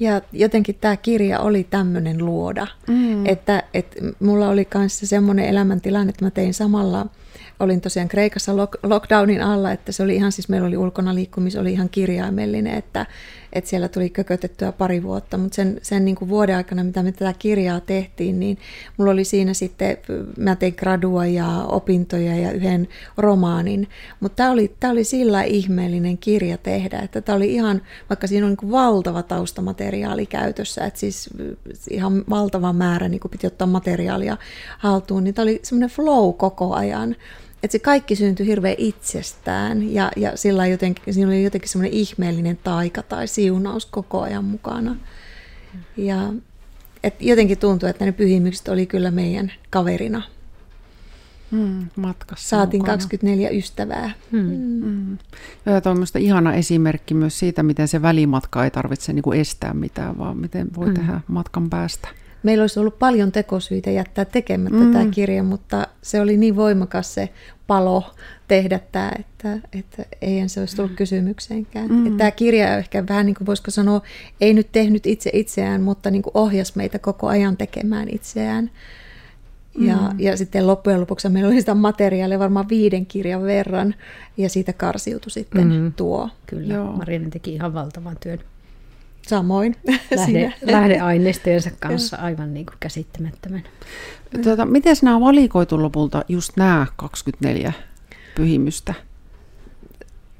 Ja 0.00 0.20
jotenkin 0.32 0.74
tämä 0.80 0.96
kirja 0.96 1.40
oli 1.40 1.66
tämmöinen 1.70 2.24
luoda, 2.24 2.66
mm. 2.88 3.26
että, 3.26 3.62
että 3.74 3.96
mulla 4.20 4.48
oli 4.48 4.64
kanssa 4.64 5.06
semmoinen 5.06 5.44
elämäntilanne, 5.44 6.10
että 6.10 6.24
mä 6.24 6.30
tein 6.30 6.54
samalla, 6.54 7.06
olin 7.60 7.80
tosiaan 7.80 8.08
Kreikassa 8.08 8.52
lock- 8.52 8.78
lockdownin 8.82 9.42
alla, 9.42 9.72
että 9.72 9.92
se 9.92 10.02
oli 10.02 10.16
ihan, 10.16 10.32
siis 10.32 10.48
meillä 10.48 10.66
oli 10.66 10.76
ulkona 10.76 11.14
liikkumis, 11.14 11.56
oli 11.56 11.72
ihan 11.72 11.88
kirjaimellinen, 11.88 12.74
että, 12.74 13.06
että 13.58 13.70
siellä 13.70 13.88
tuli 13.88 14.10
kökötettyä 14.10 14.72
pari 14.72 15.02
vuotta, 15.02 15.38
mutta 15.38 15.56
sen, 15.56 15.78
sen 15.82 16.04
niin 16.04 16.14
kuin 16.14 16.28
vuoden 16.28 16.56
aikana, 16.56 16.84
mitä 16.84 17.02
me 17.02 17.12
tätä 17.12 17.34
kirjaa 17.38 17.80
tehtiin, 17.80 18.40
niin 18.40 18.58
mulla 18.96 19.12
oli 19.12 19.24
siinä 19.24 19.54
sitten, 19.54 19.96
mä 20.38 20.56
tein 20.56 20.74
gradua 20.78 21.26
ja 21.26 21.64
opintoja 21.68 22.36
ja 22.36 22.52
yhden 22.52 22.88
romaanin, 23.16 23.88
mutta 24.20 24.36
tämä 24.36 24.50
oli, 24.50 24.74
tämä 24.80 24.92
oli 24.92 25.04
sillä 25.04 25.42
ihmeellinen 25.42 26.18
kirja 26.18 26.58
tehdä, 26.58 26.98
että 26.98 27.20
tämä 27.20 27.36
oli 27.36 27.54
ihan, 27.54 27.82
vaikka 28.08 28.26
siinä 28.26 28.46
on 28.46 28.50
niin 28.50 28.56
kuin 28.56 28.72
valtava 28.72 29.22
taustamateriaali 29.22 30.26
käytössä, 30.26 30.84
että 30.84 31.00
siis 31.00 31.30
ihan 31.90 32.24
valtava 32.30 32.72
määrä 32.72 33.08
niin 33.08 33.20
kuin 33.20 33.30
piti 33.30 33.46
ottaa 33.46 33.66
materiaalia 33.66 34.36
haltuun, 34.78 35.24
niin 35.24 35.34
tämä 35.34 35.42
oli 35.42 35.60
semmoinen 35.62 35.90
flow 35.90 36.34
koko 36.34 36.74
ajan, 36.74 37.16
että 37.66 37.72
se 37.72 37.78
kaikki 37.78 38.16
syntyi 38.16 38.46
hirveän 38.46 38.74
itsestään 38.78 39.92
ja, 39.94 40.10
ja 40.16 40.36
sillä 40.36 40.66
jotenkin, 40.66 41.14
siinä 41.14 41.28
oli 41.28 41.44
jotenkin 41.44 41.68
semmoinen 41.68 41.98
ihmeellinen 41.98 42.58
taika 42.64 43.02
tai 43.02 43.28
siunaus 43.28 43.86
koko 43.86 44.22
ajan 44.22 44.44
mukana. 44.44 44.96
Ja 45.96 46.32
et 47.02 47.22
jotenkin 47.22 47.58
tuntui, 47.58 47.90
että 47.90 48.04
ne 48.04 48.12
pyhimykset 48.12 48.68
oli 48.68 48.86
kyllä 48.86 49.10
meidän 49.10 49.52
kaverina. 49.70 50.22
Mm, 51.50 51.86
matkassa 51.96 52.48
Saatiin 52.48 52.80
mukana. 52.82 52.96
24 52.96 53.50
ystävää. 53.50 54.10
Mm. 54.30 55.12
Ja 55.66 55.80
tuo 55.82 55.92
on 55.92 55.98
minusta 55.98 56.18
ihana 56.18 56.54
esimerkki 56.54 57.14
myös 57.14 57.38
siitä, 57.38 57.62
miten 57.62 57.88
se 57.88 58.02
välimatka 58.02 58.64
ei 58.64 58.70
tarvitse 58.70 59.12
niin 59.12 59.22
kuin 59.22 59.40
estää 59.40 59.74
mitään, 59.74 60.18
vaan 60.18 60.36
miten 60.36 60.68
voi 60.76 60.86
mm. 60.86 60.94
tehdä 60.94 61.20
matkan 61.28 61.70
päästä. 61.70 62.08
Meillä 62.46 62.62
olisi 62.62 62.80
ollut 62.80 62.98
paljon 62.98 63.32
tekosyitä 63.32 63.90
jättää 63.90 64.24
tekemättä 64.24 64.78
mm. 64.78 64.92
tämä 64.92 65.10
kirja, 65.10 65.42
mutta 65.42 65.86
se 66.02 66.20
oli 66.20 66.36
niin 66.36 66.56
voimakas 66.56 67.14
se 67.14 67.28
palo 67.66 68.14
tehdä 68.48 68.80
tämä, 68.92 69.12
että, 69.18 69.58
että 69.72 70.04
eihän 70.22 70.48
se 70.48 70.60
olisi 70.60 70.76
tullut 70.76 70.96
kysymykseenkään. 70.96 71.88
Mm. 71.88 72.06
Että 72.06 72.18
tämä 72.18 72.30
kirja 72.30 72.76
ehkä 72.76 73.04
vähän 73.08 73.26
niin 73.26 73.34
kuin 73.34 73.46
voisiko 73.46 73.70
sanoa, 73.70 74.02
ei 74.40 74.54
nyt 74.54 74.72
tehnyt 74.72 75.06
itse 75.06 75.30
itseään, 75.32 75.82
mutta 75.82 76.10
niin 76.10 76.22
kuin 76.22 76.30
ohjasi 76.34 76.72
meitä 76.76 76.98
koko 76.98 77.26
ajan 77.26 77.56
tekemään 77.56 78.08
itseään. 78.10 78.70
Ja, 79.78 79.96
mm. 79.96 80.20
ja 80.20 80.36
sitten 80.36 80.66
loppujen 80.66 81.00
lopuksi 81.00 81.28
meillä 81.28 81.48
oli 81.48 81.60
sitä 81.60 81.74
materiaalia 81.74 82.38
varmaan 82.38 82.68
viiden 82.68 83.06
kirjan 83.06 83.42
verran, 83.42 83.94
ja 84.36 84.48
siitä 84.48 84.72
karsiutui 84.72 85.30
sitten 85.30 85.72
mm. 85.72 85.92
tuo. 85.92 86.30
Kyllä, 86.46 86.74
Joo. 86.74 86.92
Marjanen 86.92 87.30
teki 87.30 87.54
ihan 87.54 87.74
valtavan 87.74 88.16
työn 88.20 88.38
Samoin. 89.26 89.76
lähde, 90.16 90.54
lähdeaineistojensa 90.62 91.70
kanssa 91.80 92.16
aivan 92.16 92.54
niin 92.54 92.66
kuin 92.66 92.76
käsittämättömän. 92.80 93.62
Tuota, 94.42 94.66
miten 94.66 94.96
nämä 95.02 95.20
valikoitu 95.20 95.82
lopulta 95.82 96.24
just 96.28 96.52
nämä 96.56 96.86
24 96.96 97.72
pyhimystä? 98.34 98.94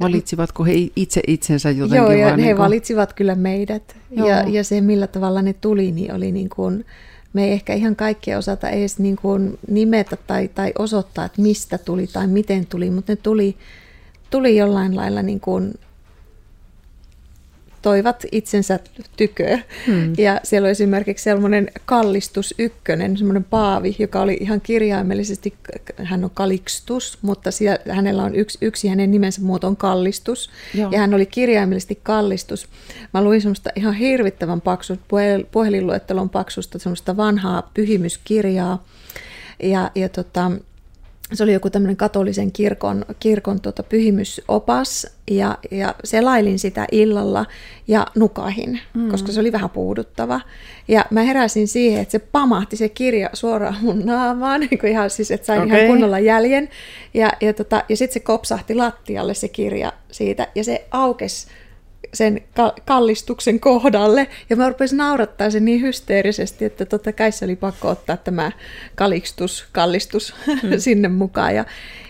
Valitsivatko 0.01 0.65
he 0.65 0.73
itse 0.97 1.21
itsensä 1.27 1.71
jotenkin? 1.71 1.97
Joo, 1.97 2.11
ja 2.13 2.27
he 2.27 2.37
niin 2.37 2.47
kuin- 2.47 2.59
valitsivat 2.59 3.13
kyllä 3.13 3.35
meidät. 3.35 3.97
Joo. 4.11 4.29
Ja, 4.29 4.37
ja 4.49 4.65
se, 4.65 4.81
millä 4.81 5.07
tavalla 5.07 5.43
ne 5.43 5.53
tuli, 5.53 5.93
niin 5.93 6.15
oli 6.15 6.33
niin 6.33 6.49
kuin, 6.49 6.85
me 7.33 7.45
ei 7.45 7.53
ehkä 7.53 7.75
ihan 7.75 7.97
kaikkea 7.97 8.39
osata 8.39 8.71
edes 8.71 8.99
niin 8.99 9.17
kuin 9.17 9.59
nimetä 9.71 10.17
tai, 10.27 10.49
tai 10.49 10.73
osoittaa, 10.79 11.25
että 11.25 11.43
mistä 11.43 11.79
tuli 11.79 12.07
tai 12.07 12.27
miten 12.27 12.67
tuli, 12.67 12.91
mutta 12.91 13.13
ne 13.13 13.17
tuli, 13.17 13.57
tuli 14.31 14.57
jollain 14.57 14.97
lailla 14.97 15.23
niin 15.23 15.41
kuin 15.41 15.75
toivat 17.87 18.25
itsensä 18.33 18.81
tykö. 19.17 19.59
Hmm. 19.87 20.13
Ja 20.19 20.41
siellä 20.43 20.67
oli 20.67 20.71
esimerkiksi 20.71 21.23
sellainen 21.23 21.71
kallistus 21.85 22.55
ykkönen, 22.59 23.17
semmoinen 23.17 23.45
paavi, 23.45 23.97
joka 23.99 24.21
oli 24.21 24.37
ihan 24.41 24.61
kirjaimellisesti, 24.61 25.55
hän 25.97 26.25
on 26.25 26.31
Kalikstus, 26.35 27.19
mutta 27.23 27.51
siellä, 27.51 27.95
hänellä 27.95 28.23
on 28.23 28.35
yksi, 28.35 28.59
yksi 28.61 28.89
hänen 28.89 29.11
nimensä 29.11 29.43
muoto 29.43 29.67
on 29.67 29.77
kallistus. 29.77 30.51
Joo. 30.75 30.91
Ja 30.91 30.99
hän 30.99 31.15
oli 31.15 31.27
kirjaimellisesti 31.27 32.01
kallistus. 32.03 32.69
Mä 33.15 33.25
luin 33.25 33.43
semmoista 33.43 33.71
ihan 33.77 33.95
hirvittävän 33.95 34.61
paksut, 34.61 35.01
puhel- 35.01 35.47
puhelinluettelon 35.51 36.31
paksusta, 36.31 36.79
semmoista 36.79 37.17
vanhaa 37.17 37.71
pyhimyskirjaa. 37.75 38.85
Ja, 39.63 39.91
ja 39.95 40.09
tota, 40.09 40.53
se 41.33 41.43
oli 41.43 41.53
joku 41.53 41.71
tämmöinen 41.71 41.97
katolisen 41.97 42.53
kirkon, 42.53 43.05
kirkon 43.21 43.61
tota 43.61 43.83
pyhimysopas 43.83 45.07
ja, 45.31 45.59
ja 45.71 45.95
selailin 46.05 46.59
sitä 46.59 46.87
illalla 46.93 47.47
ja 47.89 48.07
nukahin, 48.15 48.81
mm. 48.95 49.09
koska 49.09 49.33
se 49.33 49.41
oli 49.41 49.53
vähän 49.53 49.71
puuduttava. 49.71 50.41
Ja 50.89 51.05
mä 51.11 51.23
heräsin 51.23 51.69
siihen, 51.69 52.03
että 52.03 52.13
se 52.13 52.19
pamahti 52.19 52.77
se 52.77 52.89
kirja 52.89 53.31
suoraan 53.33 53.77
mun 53.81 54.03
naamaan, 54.05 54.61
niin 54.71 54.79
kuin 54.79 54.93
ihan 54.93 55.11
siis, 55.11 55.31
että 55.31 55.47
sain 55.47 55.63
okay. 55.63 55.77
Ihan 55.77 55.91
kunnolla 55.91 56.19
jäljen. 56.19 56.69
Ja, 57.15 57.33
ja, 57.41 57.53
tota, 57.53 57.83
ja 57.89 57.97
sitten 57.97 58.15
se 58.15 58.21
kopsahti 58.21 58.75
lattialle 58.75 59.35
se 59.35 59.49
kirja 59.49 59.93
siitä 60.11 60.49
ja 60.55 60.65
se 60.65 60.87
aukesi 60.91 61.47
sen 62.17 62.41
ka- 62.55 62.75
kallistuksen 62.85 63.61
kohdalle. 63.61 64.29
Ja 64.51 64.57
mä 64.57 64.69
rupesin 64.69 64.99
naurattaa 64.99 65.51
sen 65.51 65.65
niin 65.65 65.83
hysteerisesti, 65.83 66.65
että 66.65 66.85
totta 66.85 67.13
kai 67.13 67.33
se 67.33 67.45
oli 67.45 67.57
pakko 67.57 67.89
ottaa 67.89 68.17
tämä 68.17 68.53
kalikstus, 68.95 69.69
kallistus 69.73 70.35
mm. 70.47 70.71
sinne 70.79 71.09
mukaan. 71.09 71.55
Ja, 71.55 71.65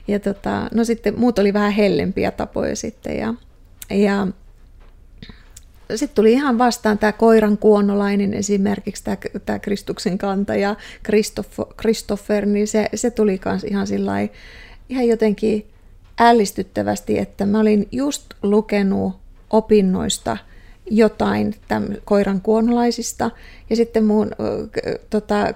ja 0.09 0.21
tota, 0.21 0.69
no 0.75 0.85
sitten 0.85 1.19
muut 1.19 1.39
oli 1.39 1.53
vähän 1.53 1.73
hellempiä 1.73 2.31
tapoja 2.31 2.77
sitten. 2.77 3.19
Ja, 3.19 3.35
ja 3.91 4.27
sitten 5.95 6.15
tuli 6.15 6.33
ihan 6.33 6.59
vastaan 6.59 6.99
tämä 6.99 7.13
koiran 7.13 7.59
kuonolainen 7.59 8.35
esimerkiksi, 8.35 9.05
tämä, 9.05 9.17
tämä 9.47 9.59
Kristuksen 9.59 10.19
kantaja, 10.19 10.77
Christopher 11.81 12.47
niin 12.47 12.69
se, 12.69 12.89
se 12.95 13.11
tuli 13.11 13.41
myös 13.45 13.65
ihan 13.65 13.87
sillä 13.87 14.13
ihan 14.89 15.09
jotenkin 15.09 15.67
ällistyttävästi, 16.21 17.19
että 17.19 17.47
mä 17.47 17.61
olin 17.61 17.89
just 17.93 18.35
lukenut 18.43 19.26
opinnoista 19.51 20.37
jotain 20.91 21.55
koiran 22.05 22.41
kuonolaisista, 22.41 23.31
ja 23.71 23.77
sitten 23.77 24.05
mun 24.05 24.31
tota, 25.11 25.55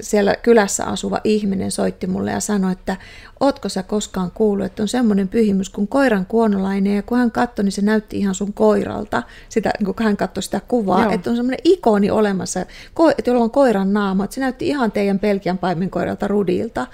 siellä 0.00 0.36
kylässä 0.36 0.84
asuva 0.84 1.20
ihminen 1.24 1.70
soitti 1.70 2.06
mulle 2.06 2.30
ja 2.30 2.40
sanoi, 2.40 2.72
että 2.72 2.96
ootko 3.40 3.68
sä 3.68 3.82
koskaan 3.82 4.30
kuullut, 4.30 4.66
että 4.66 4.82
on 4.82 4.88
semmoinen 4.88 5.28
pyhimys 5.28 5.70
kuin 5.70 5.88
koiran 5.88 6.26
kuonolainen, 6.26 6.96
ja 6.96 7.02
kun 7.02 7.18
hän 7.18 7.30
katsoi, 7.30 7.64
niin 7.64 7.72
se 7.72 7.82
näytti 7.82 8.18
ihan 8.18 8.34
sun 8.34 8.52
koiralta, 8.52 9.22
sitä, 9.48 9.70
kun 9.84 9.94
hän 9.98 10.16
katsoi 10.16 10.42
sitä 10.42 10.60
kuvaa, 10.68 11.02
Joo. 11.02 11.12
että 11.12 11.30
on 11.30 11.36
semmoinen 11.36 11.60
ikoni 11.64 12.10
olemassa, 12.10 12.60
ko- 13.00 13.14
että 13.18 13.30
jolla 13.30 13.44
on 13.44 13.50
koiran 13.50 13.92
naama, 13.92 14.24
että 14.24 14.34
se 14.34 14.40
näytti 14.40 14.68
ihan 14.68 14.92
teidän 14.92 15.20
Belgian 15.20 15.58
paimenkoiralta 15.58 16.28
Rudilta, 16.28 16.86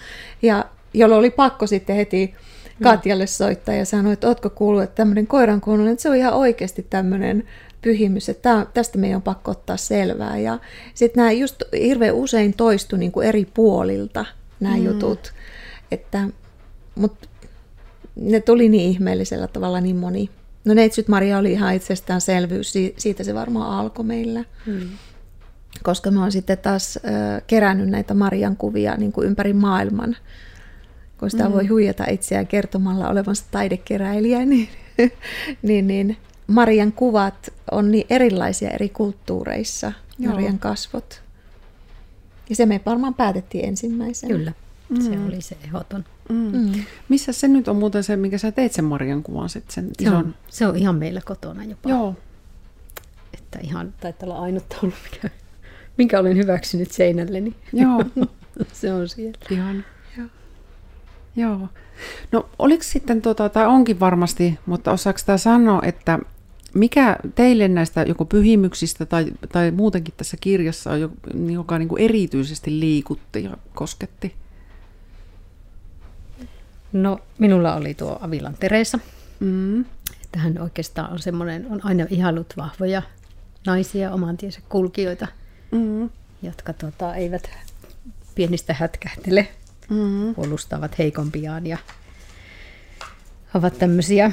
ja 0.42 0.64
jolloin 0.94 1.18
oli 1.18 1.30
pakko 1.30 1.66
sitten 1.66 1.96
heti 1.96 2.34
Katjalle 2.82 3.26
soittaa 3.26 3.75
ja 3.75 3.85
sanoi, 3.85 4.12
että 4.12 4.28
ootko 4.28 4.50
kuullut, 4.50 4.82
että 4.82 4.94
tämmöinen 4.94 5.26
koiran 5.26 5.61
kuonolainen, 5.61 5.92
että 5.92 6.02
se 6.02 6.11
on 6.11 6.16
ihan 6.16 6.32
oikeasti 6.32 6.87
tämmöinen 6.90 7.44
pyhimys, 7.82 8.28
että 8.28 8.42
tää- 8.42 8.66
tästä 8.75 8.99
meidän 8.99 9.16
on 9.16 9.23
pakko 9.23 9.50
ottaa 9.50 9.76
selvää. 9.76 10.38
Ja 10.38 10.58
sitten 10.94 11.20
nämä 11.20 11.32
just 11.32 11.62
hirveän 11.73 12.14
usein 12.14 12.54
toistu 12.54 12.97
niin 12.97 13.12
kuin 13.12 13.26
eri 13.26 13.44
puolilta 13.54 14.25
nämä 14.61 14.76
mm. 14.76 14.85
jutut. 14.85 15.32
Että, 15.90 16.28
mut 16.94 17.28
ne 18.16 18.40
tuli 18.40 18.68
niin 18.68 18.90
ihmeellisellä 18.90 19.49
tavalla 19.49 19.80
niin 19.80 19.97
moni. 19.97 20.30
No 20.64 20.75
Neitsyt 20.75 21.08
Maria 21.08 21.38
oli 21.38 21.52
ihan 21.52 21.75
itsestäänselvyys, 21.75 22.75
siitä 22.97 23.25
se 23.25 23.35
varmaan 23.35 23.78
alkoi 23.78 24.04
meillä. 24.04 24.44
Hmm. 24.66 24.88
Koska 25.82 26.11
mä 26.11 26.20
oon 26.20 26.32
sitten 26.32 26.58
taas 26.58 26.97
äh, 26.97 27.42
kerännyt 27.47 27.88
näitä 27.88 28.14
Marian 28.14 28.56
kuvia 28.56 28.97
niin 28.97 29.12
kuin 29.12 29.26
ympäri 29.26 29.52
maailman. 29.52 30.16
Kun 31.18 31.30
sitä 31.30 31.44
hmm. 31.44 31.52
voi 31.52 31.66
huijata 31.66 32.04
itseään 32.10 32.46
kertomalla 32.46 33.08
olevansa 33.08 33.44
taidekeräilijä, 33.50 34.44
niin, 34.46 34.68
niin, 35.62 35.87
niin 35.87 36.16
Marian 36.46 36.92
kuvat 36.92 37.52
on 37.70 37.90
niin 37.90 38.06
erilaisia 38.10 38.70
eri 38.70 38.88
kulttuureissa, 38.88 39.92
Joo. 40.18 40.32
Marian 40.32 40.58
kasvot. 40.58 41.22
Ja 42.48 42.56
se 42.56 42.66
me 42.66 42.80
varmaan 42.87 43.14
päätettiin 43.14 43.64
ensimmäisenä. 43.64 44.34
Kyllä, 44.34 44.52
mm. 44.88 45.00
se 45.00 45.10
oli 45.26 45.40
se 45.40 45.56
ehdoton. 45.64 46.04
Mm. 46.28 46.50
Mm. 46.52 46.72
Missä 47.08 47.32
se 47.32 47.48
nyt 47.48 47.68
on 47.68 47.76
muuten 47.76 48.04
se, 48.04 48.16
minkä 48.16 48.38
sä 48.38 48.52
teit 48.52 48.72
sen 48.72 48.84
Marian 48.84 49.22
kuvan 49.22 49.48
sitten 49.48 49.75
sen 49.75 49.84
se 49.84 50.04
ison? 50.04 50.16
On, 50.16 50.34
se 50.48 50.66
on 50.66 50.76
ihan 50.76 50.94
meillä 50.94 51.20
kotona 51.25 51.64
jopa. 51.64 51.90
Joo. 51.90 52.14
Että 53.34 53.58
ihan 53.62 53.94
taitaa 54.00 54.28
olla 54.28 54.38
ainut 54.38 54.68
taulu, 54.68 54.92
mikä, 55.12 55.30
minkä 55.96 56.18
olen 56.20 56.37
hyväksynyt 56.37 56.90
seinälleni. 56.90 57.54
Joo. 57.72 58.04
se 58.72 58.92
on 58.92 59.08
siellä. 59.08 59.38
Ihan. 59.50 59.84
Joo. 60.18 60.26
Joo. 61.38 61.68
No 62.33 62.49
oliko 62.59 62.83
sitten, 62.83 63.23
tota, 63.23 63.49
tai 63.49 63.66
onkin 63.66 64.00
varmasti, 64.00 64.59
mutta 64.66 64.92
osaako 64.92 65.18
tämä 65.26 65.38
sanoa, 65.38 65.80
että 65.83 66.18
mikä 66.75 67.16
teille 67.35 67.68
näistä 67.68 68.02
joko 68.02 68.25
pyhimyksistä 68.25 69.07
tai, 69.07 69.26
tai 69.52 69.71
muutenkin 69.71 70.14
tässä 70.16 70.37
kirjassa 70.40 70.90
on, 70.90 71.12
joka 71.52 71.78
niin 71.78 71.88
kuin 71.88 72.02
erityisesti 72.02 72.80
liikutti 72.80 73.45
ja 73.45 73.57
kosketti? 73.75 74.35
No, 76.92 77.18
minulla 77.38 77.75
oli 77.75 77.95
tuo 77.95 78.18
Avilan 78.21 78.54
Teresa. 78.61 78.99
Mm. 79.40 79.80
Että 80.25 80.38
hän 80.38 80.59
oikeastaan 80.59 81.12
on 81.12 81.18
semmoinen, 81.18 81.66
on 81.71 81.80
aina 81.85 82.07
ihailut 82.11 82.54
vahvoja 82.57 83.02
naisia, 83.66 84.12
oman 84.12 84.37
tiensä 84.37 84.61
kulkijoita, 84.68 85.26
mm. 85.71 86.11
jotka 86.42 86.73
tota, 86.73 87.14
eivät 87.14 87.50
pienistä 88.35 88.75
hätkähtele, 88.75 89.49
mm. 89.88 90.35
puolustavat 90.35 90.99
heikompiaan 90.99 91.66
ja 91.66 91.78
ovat 93.54 93.78
tämmöisiä 93.78 94.33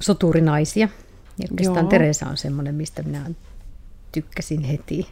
soturinaisia. 0.00 0.88
Ja 1.38 1.48
oikeastaan 1.50 1.84
Joo. 1.84 1.90
Teresa 1.90 2.26
on 2.26 2.36
semmoinen, 2.36 2.74
mistä 2.74 3.02
minä 3.02 3.30
tykkäsin 4.12 4.62
heti. 4.62 5.08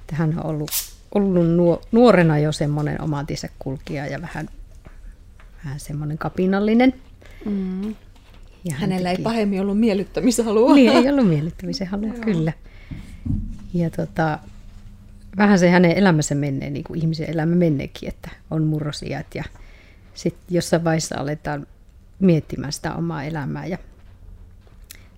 Että 0.00 0.16
hän 0.16 0.38
on 0.38 0.46
ollut, 0.46 0.70
ollut 1.14 1.44
nuorena 1.92 2.38
jo 2.38 2.52
semmoinen 2.52 3.00
omantinsä 3.00 3.48
kulkija 3.58 4.06
ja 4.06 4.22
vähän, 4.22 4.48
vähän 5.64 5.80
semmoinen 5.80 6.18
kapinallinen. 6.18 6.94
Mm. 7.44 7.94
Ja 8.64 8.74
Hänellä 8.74 9.08
teki... 9.08 9.20
ei 9.20 9.24
pahemmin 9.24 9.60
ollut 9.60 9.80
miellyttämishalua. 9.80 10.74
Niin, 10.74 10.92
ei 10.92 11.08
ollut 11.08 11.28
miellyttämisen 11.28 11.86
halua, 11.86 12.12
kyllä. 12.24 12.52
Ja 13.74 13.90
tota, 13.90 14.38
vähän 15.36 15.58
se 15.58 15.70
hänen 15.70 15.98
elämänsä 15.98 16.34
menee, 16.34 16.70
niin 16.70 16.84
kuin 16.84 17.00
ihmisen 17.00 17.30
elämä 17.30 17.54
meneekin, 17.54 18.08
että 18.08 18.30
on 18.50 18.62
murrosiat 18.64 19.34
ja 19.34 19.44
sitten 20.14 20.54
jossain 20.54 20.84
vaiheessa 20.84 21.18
aletaan 21.18 21.66
miettimään 22.20 22.72
sitä 22.72 22.94
omaa 22.94 23.24
elämää 23.24 23.66
ja 23.66 23.78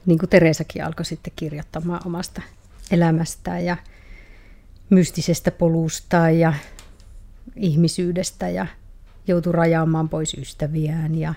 niin 0.06 0.18
kuin 0.18 0.30
Teresakin 0.30 0.84
alkoi 0.84 1.04
sitten 1.04 1.32
kirjoittamaan 1.36 2.06
omasta 2.06 2.42
elämästään 2.90 3.64
ja 3.64 3.76
mystisestä 4.90 5.50
polusta 5.50 6.30
ja 6.30 6.52
ihmisyydestä 7.56 8.48
ja 8.48 8.66
joutui 9.26 9.52
rajaamaan 9.52 10.08
pois 10.08 10.34
ystäviään 10.34 11.14
ja, 11.14 11.34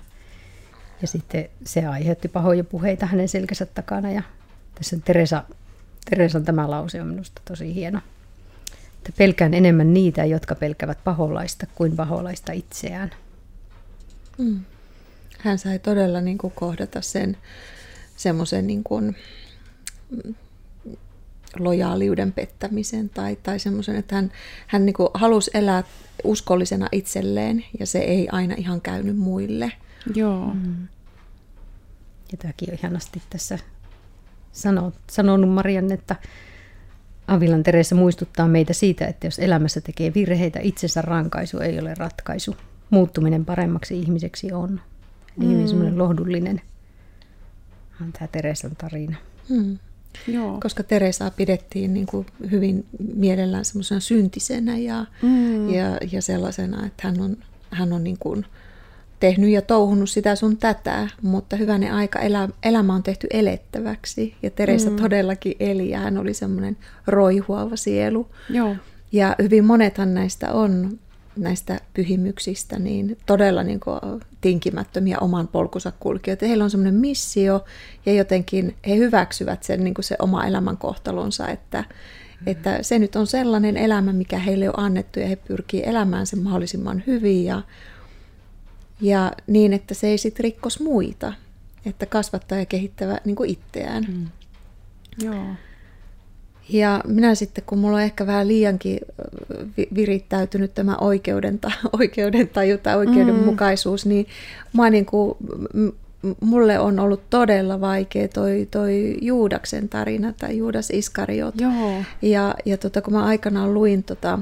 ja 1.01 1.07
sitten 1.07 1.49
se 1.65 1.85
aiheutti 1.85 2.27
pahoja 2.27 2.63
puheita 2.63 3.05
hänen 3.05 3.29
selkänsä 3.29 3.65
takana 3.65 4.11
ja 4.11 4.23
tässä 4.75 4.97
Teresa, 5.05 5.43
Teresan 6.09 6.45
tämä 6.45 6.69
lause 6.69 7.01
on 7.01 7.07
minusta 7.07 7.41
tosi 7.47 7.75
hieno. 7.75 7.99
Että 8.99 9.11
pelkään 9.17 9.53
enemmän 9.53 9.93
niitä, 9.93 10.25
jotka 10.25 10.55
pelkävät 10.55 11.03
paholaista 11.03 11.65
kuin 11.75 11.95
paholaista 11.95 12.51
itseään. 12.51 13.11
Mm. 14.37 14.59
Hän 15.39 15.57
sai 15.59 15.79
todella 15.79 16.21
niin 16.21 16.37
kuin 16.37 16.53
kohdata 16.55 17.01
sen 17.01 17.37
semmoisen 18.15 18.67
niin 18.67 18.83
kuin, 18.83 19.15
lojaaliuden 21.59 22.33
pettämisen 22.33 23.09
tai, 23.09 23.37
tai 23.43 23.59
semmoisen, 23.59 23.95
että 23.95 24.15
hän, 24.15 24.31
hän 24.67 24.85
niin 24.85 24.93
kuin 24.93 25.09
halusi 25.13 25.51
elää 25.53 25.83
uskollisena 26.23 26.87
itselleen 26.91 27.65
ja 27.79 27.85
se 27.85 27.99
ei 27.99 28.27
aina 28.31 28.55
ihan 28.57 28.81
käynyt 28.81 29.17
muille. 29.17 29.71
Joo. 30.15 30.53
Mm. 30.53 30.87
Ja 32.31 32.37
tämäkin 32.37 32.69
on 32.69 32.77
ihanasti 32.79 33.21
tässä 33.29 33.59
sanonut, 34.51 34.95
sanonut 35.11 35.49
Marianne, 35.49 35.93
että 35.93 36.15
Avilan 37.29 37.63
Teresa 37.63 37.95
muistuttaa 37.95 38.47
meitä 38.47 38.73
siitä, 38.73 39.05
että 39.07 39.27
jos 39.27 39.39
elämässä 39.39 39.81
tekee 39.81 40.13
virheitä, 40.13 40.59
itsensä 40.63 41.01
rankaisu 41.01 41.59
ei 41.59 41.79
ole 41.79 41.93
ratkaisu. 41.97 42.55
Muuttuminen 42.89 43.45
paremmaksi 43.45 43.99
ihmiseksi 43.99 44.51
on. 44.51 44.81
Eli 45.37 45.45
mm. 45.45 45.51
hyvin 45.53 45.67
semmoinen 45.67 45.97
lohdullinen 45.97 46.61
on 48.01 48.13
tämä 48.13 48.27
Teresan 48.27 48.75
tarina. 48.75 49.17
Hmm. 49.49 49.77
Joo. 50.27 50.57
Koska 50.61 50.83
Teresaa 50.83 51.31
pidettiin 51.31 51.93
niin 51.93 52.05
kuin 52.05 52.25
hyvin 52.51 52.85
mielellään 53.15 53.65
semmoisena 53.65 53.99
syntisenä 53.99 54.77
ja, 54.77 55.05
hmm. 55.21 55.69
ja, 55.69 55.97
ja 56.11 56.21
sellaisena, 56.21 56.85
että 56.85 57.07
hän 57.07 57.21
on, 57.21 57.37
hän 57.71 57.93
on 57.93 58.03
niin 58.03 58.17
kuin 58.17 58.45
tehnyt 59.19 59.49
ja 59.49 59.61
touhunut 59.61 60.09
sitä 60.09 60.35
sun 60.35 60.57
tätä, 60.57 61.07
mutta 61.21 61.55
hyvänen 61.55 61.93
aika 61.93 62.19
elä, 62.19 62.49
elämä 62.63 62.93
on 62.93 63.03
tehty 63.03 63.27
elettäväksi. 63.31 64.35
Ja 64.43 64.49
Teresa 64.49 64.89
hmm. 64.89 64.97
todellakin 64.97 65.55
eli 65.59 65.89
ja 65.89 65.99
hän 65.99 66.17
oli 66.17 66.33
semmoinen 66.33 66.77
roihuava 67.07 67.75
sielu. 67.75 68.27
Joo. 68.49 68.75
Ja 69.11 69.35
hyvin 69.41 69.65
monethan 69.65 70.13
näistä 70.13 70.53
on 70.53 70.99
näistä 71.35 71.79
pyhimyksistä 71.93 72.79
niin 72.79 73.17
todella 73.25 73.63
niin 73.63 73.79
kuin 73.79 73.99
tinkimättömiä 74.41 75.17
oman 75.21 75.47
polkunsa 75.47 75.91
kulkijoita. 75.99 76.45
Heillä 76.45 76.63
on 76.63 76.69
semmoinen 76.69 76.93
missio 76.93 77.65
ja 78.05 78.13
jotenkin 78.13 78.75
he 78.87 78.95
hyväksyvät 78.95 79.63
sen, 79.63 79.83
niin 79.83 79.93
kuin 79.93 80.05
se 80.05 80.15
oma 80.19 80.45
elämän 80.45 80.77
kohtalonsa, 80.77 81.47
että, 81.47 81.83
että 82.45 82.83
se 82.83 82.99
nyt 82.99 83.15
on 83.15 83.27
sellainen 83.27 83.77
elämä, 83.77 84.13
mikä 84.13 84.39
heille 84.39 84.69
on 84.69 84.79
annettu 84.79 85.19
ja 85.19 85.27
he 85.27 85.35
pyrkii 85.35 85.83
elämään 85.85 86.27
sen 86.27 86.39
mahdollisimman 86.39 87.03
hyvin 87.07 87.45
ja, 87.45 87.61
ja 89.01 89.31
niin, 89.47 89.73
että 89.73 89.93
se 89.93 90.07
ei 90.07 90.17
sitten 90.17 90.43
rikkos 90.43 90.79
muita, 90.79 91.33
että 91.85 92.05
kasvattaa 92.05 92.57
ja 92.57 92.65
kehittävä 92.65 93.17
niin 93.25 93.35
kuin 93.35 93.49
itseään. 93.49 94.05
Mm. 94.09 94.27
Joo. 95.23 95.45
Ja 96.69 97.01
minä 97.07 97.35
sitten, 97.35 97.63
kun 97.67 97.77
mulla 97.77 97.97
on 97.97 98.03
ehkä 98.03 98.27
vähän 98.27 98.47
liiankin 98.47 98.99
virittäytynyt 99.95 100.73
tämä 100.73 100.95
oikeuden, 100.95 101.59
oikeuden 101.99 102.47
taju 102.47 102.77
tai 102.77 102.97
oikeudenmukaisuus, 102.97 104.05
mm. 104.05 104.09
niin 104.09 104.27
mä 104.73 104.89
niin 104.89 105.05
kuin, 105.05 105.37
mulle 106.41 106.79
on 106.79 106.99
ollut 106.99 107.29
todella 107.29 107.81
vaikea 107.81 108.27
toi, 108.27 108.67
toi 108.71 109.17
Juudaksen 109.21 109.89
tarina 109.89 110.33
tai 110.33 110.57
Juudas 110.57 110.89
Iskariot. 110.89 111.61
Joo. 111.61 111.93
Ja, 112.21 112.55
ja 112.65 112.77
tota, 112.77 113.01
kun 113.01 113.13
mä 113.13 113.25
aikanaan 113.25 113.73
luin 113.73 114.03
tota, 114.03 114.39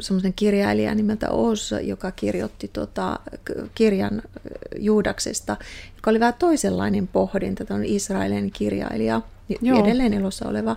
semmoisen 0.00 0.32
kirjailijan 0.32 0.96
nimeltä 0.96 1.30
Oz, 1.30 1.72
joka 1.82 2.10
kirjoitti 2.10 2.68
tota, 2.68 3.18
kirjan 3.74 4.22
Juudaksesta, 4.78 5.56
joka 5.96 6.10
oli 6.10 6.20
vähän 6.20 6.34
toisenlainen 6.38 7.08
pohdinta, 7.08 7.64
tämä 7.64 7.78
on 7.78 7.84
Israelin 7.84 8.50
kirjailija, 8.52 9.20
Joo. 9.60 9.84
edelleen 9.84 10.14
elossa 10.14 10.48
oleva, 10.48 10.76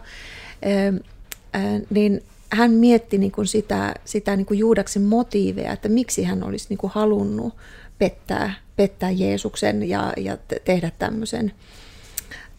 niin 1.90 2.24
hän 2.50 2.72
mietti 2.72 3.18
niin 3.18 3.32
kuin 3.32 3.48
sitä, 3.48 3.94
sitä 4.06 4.36
niin 4.36 4.46
kuin 4.46 4.60
Juudaksen 4.60 5.02
motiiveja, 5.02 5.72
että 5.72 5.90
miksi 5.90 6.24
hän 6.24 6.44
olisi 6.44 6.66
niin 6.70 6.78
kuin 6.78 6.92
halunnut 6.94 7.54
pettää, 7.98 8.54
pettää 8.76 9.12
Jeesuksen 9.12 9.90
ja, 9.90 10.14
ja 10.18 10.38
tehdä 10.66 10.92
tämmöisen 11.00 11.52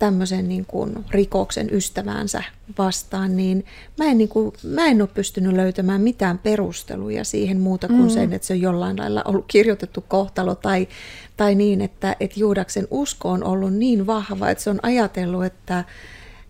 tämmöisen 0.04 0.48
niin 0.48 0.66
kuin 0.66 1.04
rikoksen 1.10 1.68
ystävänsä 1.72 2.42
vastaan, 2.78 3.36
niin 3.36 3.64
mä 3.98 4.04
en, 4.04 4.18
niin 4.18 4.28
kuin, 4.28 4.52
mä 4.62 4.86
en 4.86 5.02
ole 5.02 5.08
pystynyt 5.14 5.52
löytämään 5.52 6.00
mitään 6.00 6.38
perusteluja 6.38 7.24
siihen 7.24 7.60
muuta 7.60 7.88
kuin 7.88 8.02
mm. 8.02 8.08
sen, 8.08 8.32
että 8.32 8.46
se 8.46 8.52
on 8.52 8.60
jollain 8.60 8.98
lailla 8.98 9.22
ollut 9.24 9.44
kirjoitettu 9.48 10.04
kohtalo 10.08 10.54
tai, 10.54 10.88
tai 11.36 11.54
niin, 11.54 11.80
että, 11.80 12.16
että 12.20 12.40
Juudaksen 12.40 12.88
usko 12.90 13.30
on 13.30 13.44
ollut 13.44 13.74
niin 13.74 14.06
vahva, 14.06 14.50
että 14.50 14.64
se 14.64 14.70
on 14.70 14.80
ajatellut, 14.82 15.44
että, 15.44 15.84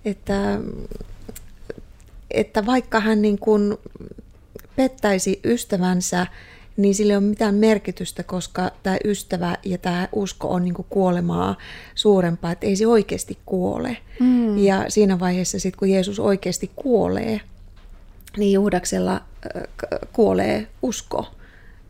että, 0.04 0.60
että 2.30 2.66
vaikka 2.66 3.00
hän 3.00 3.22
niin 3.22 3.38
kuin 3.38 3.76
pettäisi 4.76 5.40
ystävänsä, 5.44 6.26
niin 6.76 6.94
sille 6.94 7.12
ei 7.12 7.16
ole 7.16 7.24
mitään 7.24 7.54
merkitystä, 7.54 8.22
koska 8.22 8.70
tämä 8.82 8.96
ystävä 9.04 9.56
ja 9.64 9.78
tämä 9.78 10.08
usko 10.12 10.48
on 10.48 10.64
niin 10.64 10.74
kuolemaa 10.88 11.56
suurempaa, 11.94 12.52
että 12.52 12.66
ei 12.66 12.76
se 12.76 12.86
oikeasti 12.86 13.38
kuole. 13.46 13.96
Mm. 14.20 14.58
Ja 14.58 14.84
siinä 14.88 15.20
vaiheessa 15.20 15.58
sitten, 15.60 15.78
kun 15.78 15.90
Jeesus 15.90 16.20
oikeasti 16.20 16.70
kuolee, 16.76 17.40
niin 18.36 18.52
Juudaksella 18.52 19.20
kuolee 20.12 20.66
usko. 20.82 21.26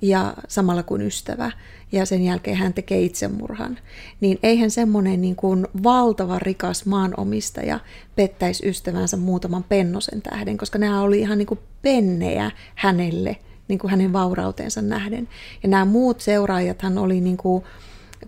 ja 0.05 0.35
samalla 0.49 0.83
kuin 0.83 1.03
ystävä, 1.03 1.51
ja 1.93 2.07
sen 2.07 2.25
jälkeen 2.25 2.57
hän 2.57 2.75
tekee 2.75 3.03
itsemurhan, 3.03 3.79
niin 4.21 4.39
eihän 4.43 4.71
semmoinen 4.71 5.21
niin 5.21 5.37
kuin 5.37 5.67
valtava 5.83 6.39
rikas 6.39 6.87
maanomistaja 6.87 7.81
pettäisi 8.17 8.69
ystävänsä 8.69 9.17
muutaman 9.17 9.65
pennosen 9.65 10.23
tähden, 10.23 10.57
koska 10.57 10.79
nämä 10.79 11.03
oli 11.03 11.21
ihan 11.21 11.39
niin 11.39 11.47
kuin 11.47 11.61
pennejä 11.83 12.51
hänelle, 12.75 13.37
niin 13.69 13.79
kuin 13.79 13.91
hänen 13.91 14.13
vaurautensa 14.13 14.83
nähden. 14.83 15.29
Ja 15.63 15.69
nämä 15.69 15.85
muut 15.85 16.21
seuraajathan 16.21 16.99
oli 16.99 17.21
niin 17.21 17.37
kuin 17.37 17.65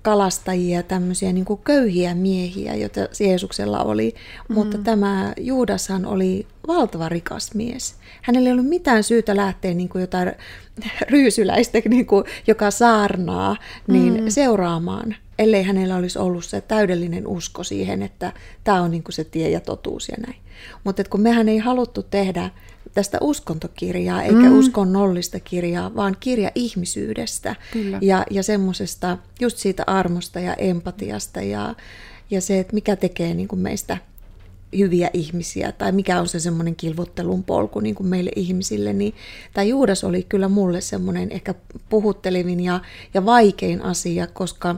kalastajia, 0.02 0.82
tämmöisiä 0.82 1.32
niin 1.32 1.44
kuin 1.44 1.60
köyhiä 1.64 2.14
miehiä, 2.14 2.74
joita 2.74 3.00
Jeesuksella 3.20 3.82
oli. 3.82 4.14
Mm. 4.48 4.54
Mutta 4.54 4.78
tämä 4.78 5.32
Juudashan 5.40 6.06
oli 6.06 6.46
valtava 6.66 7.08
rikas 7.08 7.54
mies. 7.54 7.94
Hänellä 8.22 8.48
ei 8.48 8.52
ollut 8.52 8.68
mitään 8.68 9.02
syytä 9.02 9.36
lähteä 9.36 9.74
niin 9.74 9.88
kuin 9.88 10.00
jotain 10.00 10.32
ryysyläistä, 11.10 11.78
niin 11.88 12.06
kuin, 12.06 12.24
joka 12.46 12.70
saarnaa, 12.70 13.56
niin 13.86 14.22
mm. 14.22 14.28
seuraamaan, 14.28 15.16
ellei 15.38 15.62
hänellä 15.62 15.96
olisi 15.96 16.18
ollut 16.18 16.44
se 16.44 16.60
täydellinen 16.60 17.26
usko 17.26 17.64
siihen, 17.64 18.02
että 18.02 18.32
tämä 18.64 18.82
on 18.82 18.90
niin 18.90 19.02
kuin 19.02 19.12
se 19.12 19.24
tie 19.24 19.50
ja 19.50 19.60
totuus 19.60 20.08
ja 20.08 20.16
näin. 20.26 20.40
Mutta 20.84 21.04
kun 21.04 21.20
mehän 21.20 21.48
ei 21.48 21.58
haluttu 21.58 22.02
tehdä 22.02 22.50
tästä 22.94 23.18
uskontokirjaa, 23.20 24.22
eikä 24.22 24.50
mm. 24.50 24.58
uskonnollista 24.58 25.40
kirjaa, 25.40 25.94
vaan 25.96 26.16
kirja 26.20 26.50
ihmisyydestä 26.54 27.56
Kyllä. 27.72 27.98
ja, 28.02 28.24
ja 28.30 28.42
semmoisesta 28.42 29.18
just 29.40 29.56
siitä 29.56 29.84
armosta 29.86 30.40
ja 30.40 30.54
empatiasta 30.54 31.40
ja, 31.40 31.74
ja 32.30 32.40
se, 32.40 32.58
että 32.58 32.74
mikä 32.74 32.96
tekee 32.96 33.34
niin 33.34 33.48
kuin 33.48 33.60
meistä 33.60 33.98
hyviä 34.78 35.10
ihmisiä 35.12 35.72
tai 35.72 35.92
mikä 35.92 36.20
on 36.20 36.28
se 36.28 36.40
semmoinen 36.40 36.76
kilvottelun 36.76 37.44
polku 37.44 37.80
niin 37.80 37.94
kuin 37.94 38.06
meille 38.06 38.30
ihmisille, 38.36 38.92
niin 38.92 39.14
tämä 39.54 39.64
Juudas 39.64 40.04
oli 40.04 40.26
kyllä 40.28 40.48
mulle 40.48 40.80
semmoinen 40.80 41.32
ehkä 41.32 41.54
puhuttelevin 41.88 42.60
ja, 42.60 42.80
ja 43.14 43.24
vaikein 43.24 43.82
asia, 43.82 44.26
koska, 44.26 44.76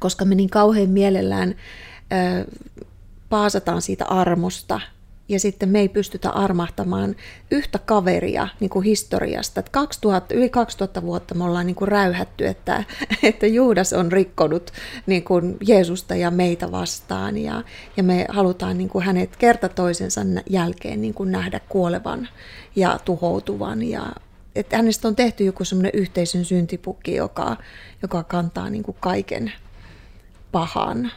koska 0.00 0.24
me 0.24 0.34
niin 0.34 0.50
kauhean 0.50 0.88
mielellään 0.88 1.54
ö, 2.12 2.50
paasataan 3.28 3.82
siitä 3.82 4.04
armosta 4.04 4.80
ja 5.28 5.40
sitten 5.40 5.68
me 5.68 5.80
ei 5.80 5.88
pystytä 5.88 6.30
armahtamaan 6.30 7.16
yhtä 7.50 7.78
kaveria 7.78 8.48
niin 8.60 8.70
kuin 8.70 8.84
historiasta. 8.84 9.60
Että 9.60 9.72
2000, 9.72 10.34
yli 10.34 10.48
2000 10.48 11.02
vuotta 11.02 11.34
me 11.34 11.44
ollaan 11.44 11.66
niin 11.66 11.76
kuin 11.76 11.88
räyhätty, 11.88 12.46
että, 12.46 12.84
että 13.22 13.46
Juudas 13.46 13.92
on 13.92 14.12
rikkonut 14.12 14.70
niin 15.06 15.24
kuin 15.24 15.56
Jeesusta 15.66 16.14
ja 16.14 16.30
meitä 16.30 16.70
vastaan 16.70 17.38
ja, 17.38 17.62
ja 17.96 18.02
me 18.02 18.26
halutaan 18.28 18.78
niin 18.78 18.88
kuin 18.88 19.04
hänet 19.04 19.36
kerta 19.36 19.68
toisensa 19.68 20.20
jälkeen 20.50 21.00
niin 21.00 21.14
kuin 21.14 21.32
nähdä 21.32 21.60
kuolevan 21.68 22.28
ja 22.76 22.98
tuhoutuvan 23.04 23.82
ja 23.82 24.06
että 24.54 24.76
hänestä 24.76 25.08
on 25.08 25.16
tehty 25.16 25.44
joku 25.44 25.64
semmoinen 25.64 25.92
yhteisön 25.94 26.44
syntipukki, 26.44 27.14
joka, 27.14 27.56
joka 28.02 28.22
kantaa 28.22 28.70
niin 28.70 28.82
kuin 28.82 28.96
kaiken 29.00 29.52
pahan 30.52 31.12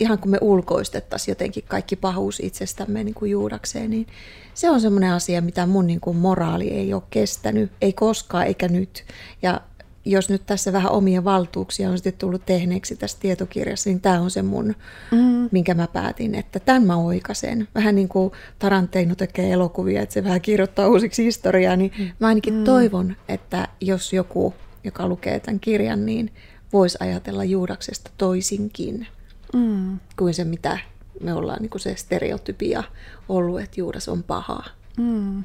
ihan 0.00 0.18
kun 0.18 0.30
me 0.30 0.38
ulkoistettaisiin 0.40 1.32
jotenkin 1.32 1.64
kaikki 1.68 1.96
pahuus 1.96 2.40
itsestämme 2.40 3.04
niin 3.04 3.14
kuin 3.14 3.30
juudakseen, 3.30 3.90
niin 3.90 4.06
se 4.54 4.70
on 4.70 4.80
semmoinen 4.80 5.12
asia, 5.12 5.42
mitä 5.42 5.66
mun 5.66 5.86
niin 5.86 6.00
kuin 6.00 6.16
moraali 6.16 6.68
ei 6.68 6.94
ole 6.94 7.02
kestänyt, 7.10 7.72
ei 7.80 7.92
koskaan 7.92 8.46
eikä 8.46 8.68
nyt. 8.68 9.04
Ja 9.42 9.60
jos 10.04 10.28
nyt 10.28 10.42
tässä 10.46 10.72
vähän 10.72 10.92
omia 10.92 11.24
valtuuksia 11.24 11.90
on 11.90 11.98
sitten 11.98 12.18
tullut 12.18 12.46
tehneeksi 12.46 12.96
tässä 12.96 13.18
tietokirjassa, 13.20 13.90
niin 13.90 14.00
tämä 14.00 14.20
on 14.20 14.30
se 14.30 14.42
mun, 14.42 14.74
mm. 15.10 15.48
minkä 15.52 15.74
mä 15.74 15.86
päätin, 15.92 16.34
että 16.34 16.60
tämän 16.60 16.82
mä 16.82 16.96
oikasen. 16.96 17.68
Vähän 17.74 17.94
niin 17.94 18.08
kuin 18.08 18.32
Tarantino 18.58 19.14
tekee 19.14 19.52
elokuvia, 19.52 20.02
että 20.02 20.12
se 20.12 20.24
vähän 20.24 20.40
kirjoittaa 20.40 20.88
uusiksi 20.88 21.24
historiaa, 21.24 21.76
niin 21.76 21.92
mä 22.18 22.26
ainakin 22.26 22.54
mm. 22.54 22.64
toivon, 22.64 23.16
että 23.28 23.68
jos 23.80 24.12
joku, 24.12 24.54
joka 24.84 25.08
lukee 25.08 25.40
tämän 25.40 25.60
kirjan, 25.60 26.06
niin 26.06 26.32
voisi 26.72 26.98
ajatella 27.00 27.44
Juudaksesta 27.44 28.10
toisinkin 28.18 29.06
mm. 29.54 29.98
kuin 30.16 30.34
se, 30.34 30.44
mitä 30.44 30.78
me 31.20 31.34
ollaan 31.34 31.62
niin 31.62 31.70
kuin 31.70 31.80
se 31.80 31.96
stereotypia 31.96 32.84
ollut, 33.28 33.60
että 33.60 33.80
Juudas 33.80 34.08
on 34.08 34.22
paha. 34.22 34.64
Mm. 34.96 35.44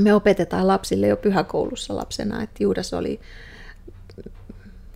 Me 0.00 0.14
opetetaan 0.14 0.66
lapsille 0.66 1.06
jo 1.06 1.16
pyhäkoulussa 1.16 1.96
lapsena, 1.96 2.42
että 2.42 2.62
Juudas 2.62 2.94
oli 2.94 3.20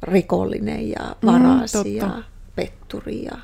rikollinen 0.02 0.88
ja 0.88 1.16
varas 1.26 1.74
mm, 1.74 1.90
ja 1.90 2.22
petturi. 2.56 3.24
Ja... 3.24 3.38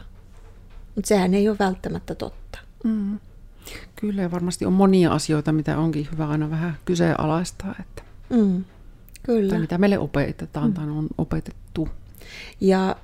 Mutta 0.94 1.08
sehän 1.08 1.34
ei 1.34 1.48
ole 1.48 1.56
välttämättä 1.58 2.14
totta. 2.14 2.58
Mm. 2.84 3.18
Kyllä, 3.96 4.30
varmasti 4.30 4.66
on 4.66 4.72
monia 4.72 5.12
asioita, 5.12 5.52
mitä 5.52 5.78
onkin 5.78 6.08
hyvä 6.12 6.28
aina 6.28 6.50
vähän 6.50 6.76
kyseenalaistaa. 6.84 7.74
Että... 7.80 8.02
Mm. 8.30 8.64
Kyllä. 9.22 9.50
Tai 9.50 9.58
mitä 9.58 9.78
meille 9.78 9.98
opetetaan 9.98 10.66
mm. 10.66 10.74
tai 10.74 10.84
on 10.84 11.06
opetettu. 11.18 11.88
Ja 12.60 12.96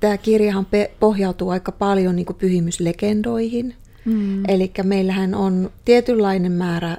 tämä 0.00 0.18
kirjahan 0.18 0.66
pohjautuu 1.00 1.50
aika 1.50 1.72
paljon 1.72 2.16
niin 2.16 2.26
kuin 2.26 2.36
pyhimyslegendoihin. 2.36 3.74
Mm. 4.04 4.42
Eli 4.48 4.72
meillähän 4.82 5.34
on 5.34 5.70
tietynlainen 5.84 6.52
määrä 6.52 6.96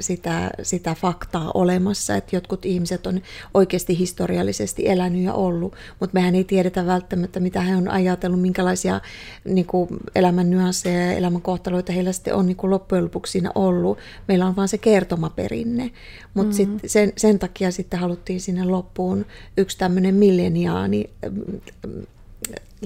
sitä, 0.00 0.50
sitä 0.62 0.94
faktaa 0.94 1.50
olemassa, 1.54 2.16
että 2.16 2.36
jotkut 2.36 2.66
ihmiset 2.66 3.06
on 3.06 3.20
oikeasti 3.54 3.98
historiallisesti 3.98 4.88
elänyt 4.88 5.22
ja 5.22 5.34
ollut, 5.34 5.74
mutta 6.00 6.14
mehän 6.14 6.34
ei 6.34 6.44
tiedetä 6.44 6.86
välttämättä, 6.86 7.40
mitä 7.40 7.60
he 7.60 7.76
on 7.76 7.88
ajatellut, 7.88 8.40
minkälaisia 8.40 9.00
niin 9.44 9.66
kuin 9.66 9.88
elämän 10.14 10.50
nyansseja 10.50 11.06
ja 11.06 11.12
elämän 11.12 11.42
kohtaloita 11.42 11.92
heillä 11.92 12.12
sitten 12.12 12.34
on 12.34 12.46
niin 12.46 12.56
kuin 12.56 12.70
loppujen 12.70 13.04
lopuksi 13.04 13.32
siinä 13.32 13.50
ollut. 13.54 13.98
Meillä 14.28 14.46
on 14.46 14.56
vain 14.56 14.68
se 14.68 14.78
kertomaperinne, 14.78 15.90
mutta 16.34 16.56
mm-hmm. 16.62 16.80
sen, 16.86 17.12
sen 17.16 17.38
takia 17.38 17.70
sitten 17.70 18.00
haluttiin 18.00 18.40
sinne 18.40 18.64
loppuun 18.64 19.26
yksi 19.56 19.78
tämmöinen 19.78 20.14
milleniaani 20.14 21.10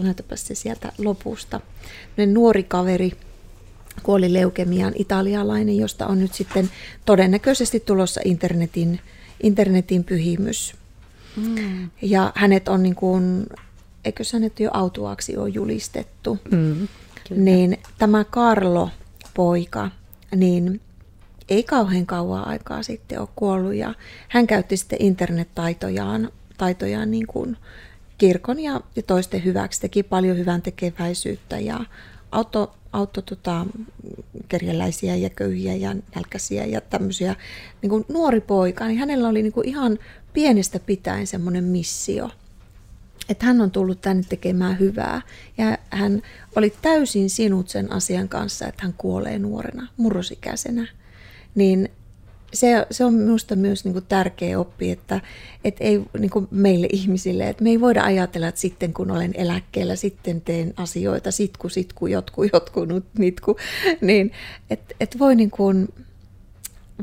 näytäpä 0.02 0.36
se 0.36 0.54
sieltä 0.54 0.92
lopusta. 0.98 1.60
nuori 2.26 2.62
kaveri 2.62 3.12
kuoli 4.02 4.32
leukemiaan, 4.32 4.92
italialainen, 4.96 5.76
josta 5.76 6.06
on 6.06 6.18
nyt 6.18 6.34
sitten 6.34 6.70
todennäköisesti 7.04 7.80
tulossa 7.80 8.20
internetin, 8.24 9.00
internetin 9.42 10.04
pyhimys. 10.04 10.74
Mm. 11.36 11.90
Ja 12.02 12.32
hänet 12.34 12.68
on 12.68 12.82
niin 12.82 12.94
kuin, 12.94 13.46
eikö 14.04 14.24
hänet 14.32 14.60
jo 14.60 14.70
autuaksi 14.72 15.36
ole 15.36 15.48
julistettu, 15.48 16.38
mm, 16.50 16.88
niin 17.30 17.78
tämä 17.98 18.24
Karlo 18.24 18.90
poika, 19.34 19.90
niin 20.36 20.80
ei 21.48 21.62
kauhean 21.62 22.06
kauan 22.06 22.46
aikaa 22.46 22.82
sitten 22.82 23.20
ole 23.20 23.28
kuollut 23.36 23.74
ja 23.74 23.94
hän 24.28 24.46
käytti 24.46 24.76
sitten 24.76 25.02
internettaitojaan 25.02 26.30
taitojaan 26.58 27.10
niin 27.10 27.26
kuin 27.26 27.56
kirkon 28.18 28.60
ja, 28.60 28.80
ja 28.96 29.02
toisten 29.02 29.44
hyväksi, 29.44 29.80
teki 29.80 30.02
paljon 30.02 30.38
hyvän 30.38 30.62
tekeväisyyttä 30.62 31.58
ja 31.58 31.80
auto, 32.32 32.74
auto 32.92 33.22
tota, 33.22 33.66
kerjäläisiä 34.48 35.16
ja 35.16 35.30
köyhiä 35.30 35.74
ja 35.74 35.94
nälkäisiä 36.14 36.64
ja 36.64 36.80
tämmöisiä. 36.80 37.36
Niin 37.82 37.90
kuin 37.90 38.04
nuori 38.08 38.40
poika, 38.40 38.86
niin 38.86 38.98
hänellä 38.98 39.28
oli 39.28 39.42
niin 39.42 39.52
kuin 39.52 39.68
ihan 39.68 39.98
pienestä 40.32 40.78
pitäen 40.78 41.26
semmoinen 41.26 41.64
missio, 41.64 42.30
että 43.28 43.46
hän 43.46 43.60
on 43.60 43.70
tullut 43.70 44.00
tänne 44.00 44.22
tekemään 44.28 44.78
hyvää 44.78 45.22
ja 45.58 45.78
hän 45.90 46.22
oli 46.56 46.72
täysin 46.82 47.30
sinut 47.30 47.68
sen 47.68 47.92
asian 47.92 48.28
kanssa, 48.28 48.66
että 48.66 48.82
hän 48.82 48.94
kuolee 48.98 49.38
nuorena, 49.38 49.88
murrosikäisenä. 49.96 50.88
Niin 51.54 51.88
se, 52.54 52.86
se 52.90 53.04
on 53.04 53.14
minusta 53.14 53.56
myös 53.56 53.84
niin 53.84 53.92
kuin 53.92 54.04
tärkeä 54.08 54.60
oppi, 54.60 54.90
että, 54.90 55.20
että 55.64 55.84
ei 55.84 56.02
niin 56.18 56.30
kuin 56.30 56.48
meille 56.50 56.88
ihmisille, 56.92 57.48
että 57.48 57.64
me 57.64 57.70
ei 57.70 57.80
voida 57.80 58.02
ajatella, 58.04 58.48
että 58.48 58.60
sitten 58.60 58.92
kun 58.92 59.10
olen 59.10 59.32
eläkkeellä, 59.34 59.96
sitten 59.96 60.40
teen 60.40 60.74
asioita, 60.76 61.30
sitku, 61.30 61.68
sitku, 61.68 62.06
jotku, 62.06 62.42
jotku, 62.42 62.84
nut, 62.84 63.04
nitku, 63.18 63.56
niin 64.00 64.32
että 64.70 64.94
et 65.00 65.18
voi 65.18 65.36
niin 65.36 65.50
kuin, 65.50 65.88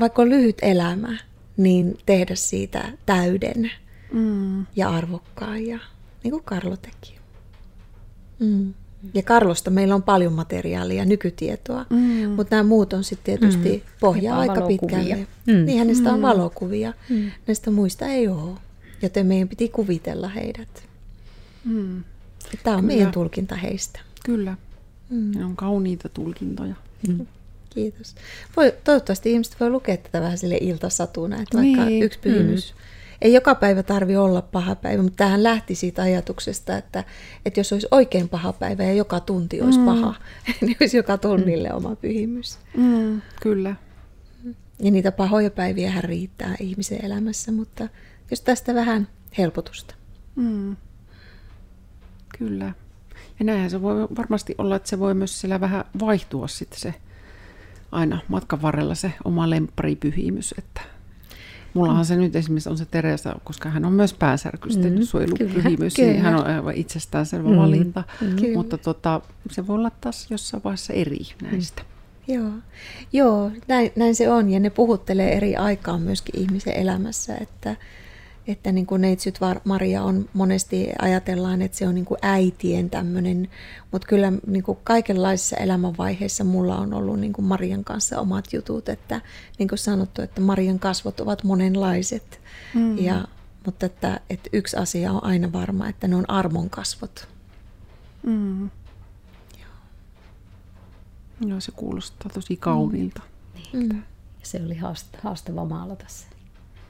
vaikka 0.00 0.22
on 0.22 0.30
lyhyt 0.30 0.58
elämä, 0.62 1.18
niin 1.56 1.98
tehdä 2.06 2.34
siitä 2.34 2.92
täyden 3.06 3.70
mm. 4.12 4.66
ja 4.76 4.90
arvokkaan, 4.90 5.66
ja 5.66 5.78
niin 6.22 6.30
kuin 6.30 6.44
Karlo 6.44 6.76
teki. 6.76 7.18
Mm. 8.38 8.74
Ja 9.14 9.22
Karlosta 9.22 9.70
meillä 9.70 9.94
on 9.94 10.02
paljon 10.02 10.32
materiaalia, 10.32 11.04
nykytietoa, 11.04 11.86
mm. 11.90 12.30
mutta 12.30 12.56
nämä 12.56 12.68
muut 12.68 12.92
on 12.92 13.04
sitten 13.04 13.38
tietysti 13.38 13.76
mm. 13.76 13.92
pohjaa 14.00 14.38
aika 14.38 14.60
pitkälle. 14.60 15.26
Mm. 15.46 15.64
Niin 15.64 15.78
hänestä 15.78 16.12
on 16.12 16.18
mm. 16.18 16.22
valokuvia, 16.22 16.92
mm. 17.08 17.30
näistä 17.46 17.70
muista 17.70 18.06
ei 18.06 18.28
ole, 18.28 18.58
joten 19.02 19.26
meidän 19.26 19.48
piti 19.48 19.68
kuvitella 19.68 20.28
heidät. 20.28 20.84
Mm. 21.64 22.04
Tämä 22.62 22.76
on 22.76 22.82
Kyllä. 22.82 22.94
meidän 22.94 23.12
tulkinta 23.12 23.56
heistä. 23.56 24.00
Kyllä, 24.24 24.56
mm. 25.10 25.38
ne 25.38 25.44
on 25.44 25.56
kauniita 25.56 26.08
tulkintoja. 26.08 26.74
Mm. 27.08 27.26
Kiitos. 27.70 28.14
Voi, 28.56 28.74
toivottavasti 28.84 29.32
ihmiset 29.32 29.60
voi 29.60 29.70
lukea 29.70 29.96
tätä 29.96 30.20
vähän 30.20 30.38
sille 30.38 30.58
iltasatuna, 30.60 31.42
että 31.42 31.60
niin. 31.60 31.78
vaikka 31.78 31.94
yksi 32.04 32.18
pyhimys 32.18 32.74
mm 32.74 32.91
ei 33.22 33.32
joka 33.32 33.54
päivä 33.54 33.82
tarvi 33.82 34.16
olla 34.16 34.42
paha 34.42 34.74
päivä, 34.74 35.02
mutta 35.02 35.16
tähän 35.16 35.42
lähti 35.42 35.74
siitä 35.74 36.02
ajatuksesta, 36.02 36.78
että, 36.78 37.04
että 37.46 37.60
jos 37.60 37.72
olisi 37.72 37.86
oikein 37.90 38.28
paha 38.28 38.52
päivä 38.52 38.82
ja 38.84 38.92
joka 38.92 39.20
tunti 39.20 39.62
olisi 39.62 39.78
mm. 39.78 39.84
paha, 39.84 40.14
niin 40.60 40.76
olisi 40.80 40.96
joka 40.96 41.18
tunnille 41.18 41.68
mm. 41.68 41.76
oma 41.76 41.96
pyhimys. 41.96 42.58
Mm, 42.76 43.22
kyllä. 43.42 43.76
Ja 44.78 44.90
niitä 44.90 45.12
pahoja 45.12 45.50
päiviä 45.50 45.92
riittää 46.00 46.54
ihmisen 46.60 47.04
elämässä, 47.04 47.52
mutta 47.52 47.88
jos 48.30 48.40
tästä 48.40 48.74
vähän 48.74 49.08
helpotusta. 49.38 49.94
Mm. 50.36 50.76
Kyllä. 52.38 52.72
Ja 53.38 53.44
näinhän 53.44 53.70
se 53.70 53.82
voi 53.82 54.08
varmasti 54.16 54.54
olla, 54.58 54.76
että 54.76 54.88
se 54.88 54.98
voi 54.98 55.14
myös 55.14 55.40
siellä 55.40 55.60
vähän 55.60 55.84
vaihtua 56.00 56.48
sitten 56.48 56.80
se 56.80 56.94
aina 57.92 58.18
matkan 58.28 58.62
varrella 58.62 58.94
se 58.94 59.12
oma 59.24 59.50
lempparipyhimys, 59.50 60.54
että 60.58 60.80
Mullahan 61.74 62.04
se 62.04 62.16
nyt 62.16 62.36
esimerkiksi 62.36 62.70
on 62.70 62.78
se 62.78 62.84
Teresa, 62.84 63.40
koska 63.44 63.70
hän 63.70 63.84
on 63.84 63.92
myös 63.92 64.14
päänsärkysten 64.14 64.98
mm, 64.98 65.02
suojelupyhimys, 65.02 65.98
niin 65.98 66.22
hän 66.22 66.34
on 66.34 66.46
aivan 66.46 66.74
itsestäänselvä 66.74 67.48
mm, 67.48 67.56
valinta. 67.56 68.04
Mm, 68.20 68.52
Mutta 68.54 68.78
tota, 68.78 69.20
se 69.50 69.66
voi 69.66 69.76
olla 69.76 69.90
taas 70.00 70.30
jossain 70.30 70.64
vaiheessa 70.64 70.92
eri 70.92 71.20
näistä. 71.42 71.82
Mm. 71.82 72.34
Joo, 72.34 72.50
Joo 73.12 73.50
näin, 73.68 73.92
näin 73.96 74.14
se 74.14 74.30
on 74.30 74.50
ja 74.50 74.60
ne 74.60 74.70
puhuttelee 74.70 75.36
eri 75.36 75.56
aikaan 75.56 76.02
myöskin 76.02 76.40
ihmisen 76.40 76.76
elämässä, 76.76 77.36
että, 77.36 77.76
että 78.46 78.72
niin 78.72 78.86
kuin 78.86 79.00
neitsyt 79.00 79.38
Maria 79.64 80.02
on 80.02 80.28
monesti 80.32 80.88
ajatellaan, 80.98 81.62
että 81.62 81.78
se 81.78 81.88
on 81.88 81.94
niin 81.94 82.04
kuin 82.04 82.18
äitien 82.22 82.90
tämmöinen, 82.90 83.48
mutta 83.92 84.08
kyllä 84.08 84.32
niin 84.46 84.62
kuin 84.62 84.78
kaikenlaisissa 84.84 85.56
elämänvaiheissa 85.56 86.44
mulla 86.44 86.78
on 86.78 86.94
ollut 86.94 87.20
niin 87.20 87.32
kuin 87.32 87.44
Marian 87.44 87.84
kanssa 87.84 88.20
omat 88.20 88.52
jutut, 88.52 88.88
että 88.88 89.20
niin 89.58 89.68
kuin 89.68 89.78
sanottu, 89.78 90.22
että 90.22 90.40
Marian 90.40 90.78
kasvot 90.78 91.20
ovat 91.20 91.44
monenlaiset, 91.44 92.40
mm. 92.74 92.98
ja, 92.98 93.24
mutta 93.66 93.86
että, 93.86 94.20
että 94.30 94.50
yksi 94.52 94.76
asia 94.76 95.12
on 95.12 95.24
aina 95.24 95.52
varma, 95.52 95.88
että 95.88 96.08
ne 96.08 96.16
on 96.16 96.30
armon 96.30 96.70
kasvot. 96.70 97.28
Mm. 98.22 98.70
Joo. 101.46 101.60
Se 101.60 101.72
kuulostaa 101.72 102.30
tosi 102.34 102.56
kauniilta. 102.56 103.22
Mm. 103.72 103.78
Niin. 103.78 104.04
Se 104.42 104.62
oli 104.66 104.76
haastava 105.22 105.64
maalata 105.64 106.04
se 106.08 106.26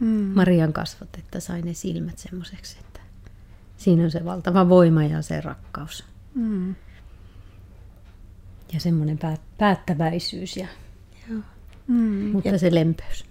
mm. 0.00 0.32
Marian 0.34 0.72
kasvot, 0.72 1.08
että 1.18 1.40
sai 1.40 1.62
ne 1.62 1.74
silmät 1.74 2.18
semmoiseksi, 2.18 2.76
että 2.80 3.00
siinä 3.76 4.04
on 4.04 4.10
se 4.10 4.24
valtava 4.24 4.68
voima 4.68 5.04
ja 5.04 5.22
se 5.22 5.40
rakkaus. 5.40 6.04
Mm. 6.34 6.74
Ja 8.72 8.80
semmoinen 8.80 9.18
päättäväisyys, 9.58 10.56
ja, 10.56 10.66
Joo. 11.30 11.40
Mm. 11.86 12.30
mutta 12.32 12.48
ja, 12.48 12.58
se 12.58 12.74
lempeys. 12.74 13.24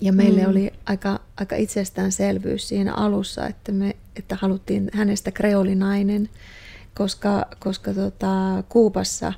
Ja 0.00 0.12
meille 0.12 0.42
mm. 0.42 0.50
oli 0.50 0.72
aika, 0.86 1.20
aika 1.36 1.56
itsestäänselvyys 1.56 2.68
siinä 2.68 2.94
alussa, 2.94 3.46
että, 3.46 3.72
me, 3.72 3.96
että 4.16 4.36
haluttiin 4.40 4.90
hänestä 4.92 5.30
kreolinainen, 5.30 6.28
koska, 6.94 7.46
koska 7.58 7.94
tota, 7.94 8.64
Kuupassa 8.68 9.32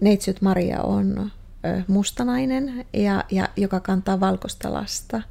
neitsyt 0.00 0.42
Maria 0.42 0.82
on 0.82 1.30
ö, 1.64 1.82
mustanainen, 1.88 2.86
ja, 2.92 3.24
ja, 3.30 3.48
joka 3.56 3.80
kantaa 3.80 4.20
valkoista 4.20 4.72
lasta– 4.72 5.22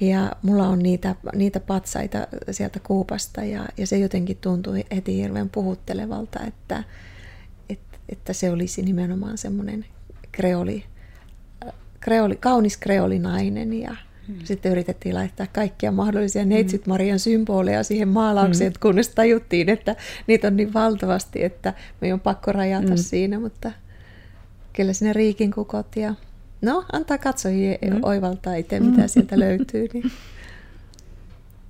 ja 0.00 0.32
mulla 0.42 0.68
on 0.68 0.78
niitä, 0.78 1.14
niitä 1.34 1.60
patsaita 1.60 2.26
sieltä 2.50 2.80
kuupasta 2.80 3.44
ja, 3.44 3.68
ja 3.76 3.86
se 3.86 3.98
jotenkin 3.98 4.36
tuntui 4.40 4.84
heti 4.94 5.16
hirveän 5.16 5.48
puhuttelevalta, 5.48 6.40
että, 6.46 6.84
että, 7.68 7.98
että 8.08 8.32
se 8.32 8.50
olisi 8.50 8.82
nimenomaan 8.82 9.38
semmoinen 9.38 9.84
kreoli, 10.32 10.84
kreoli, 12.00 12.36
kaunis 12.36 12.76
kreolinainen 12.76 13.72
ja 13.72 13.96
hmm. 14.26 14.38
sitten 14.44 14.72
yritettiin 14.72 15.14
laittaa 15.14 15.46
kaikkia 15.52 15.92
mahdollisia 15.92 16.42
hmm. 16.42 16.48
neitsyt 16.48 16.86
Marian 16.86 17.18
symboleja 17.18 17.82
siihen 17.82 18.08
maalaukseen, 18.08 18.72
hmm. 18.72 18.80
kunnes 18.80 19.08
tajuttiin, 19.08 19.68
että 19.68 19.96
niitä 20.26 20.48
on 20.48 20.56
niin 20.56 20.74
valtavasti, 20.74 21.44
että 21.44 21.74
me 22.00 22.12
on 22.12 22.20
pakko 22.20 22.52
rajata 22.52 22.86
hmm. 22.86 22.96
siinä, 22.96 23.38
mutta 23.38 23.72
kyllä 24.72 24.92
sinne 24.92 25.12
riikin 25.12 25.50
kukot 25.50 25.96
ja 25.96 26.14
No, 26.62 26.84
antaa 26.92 27.18
katsojia 27.18 27.78
mm. 27.90 27.98
oivaltaa 28.02 28.54
itse, 28.54 28.80
mitä 28.80 29.02
mm. 29.02 29.08
sieltä 29.08 29.38
löytyy. 29.38 29.88
Niin. 29.92 30.12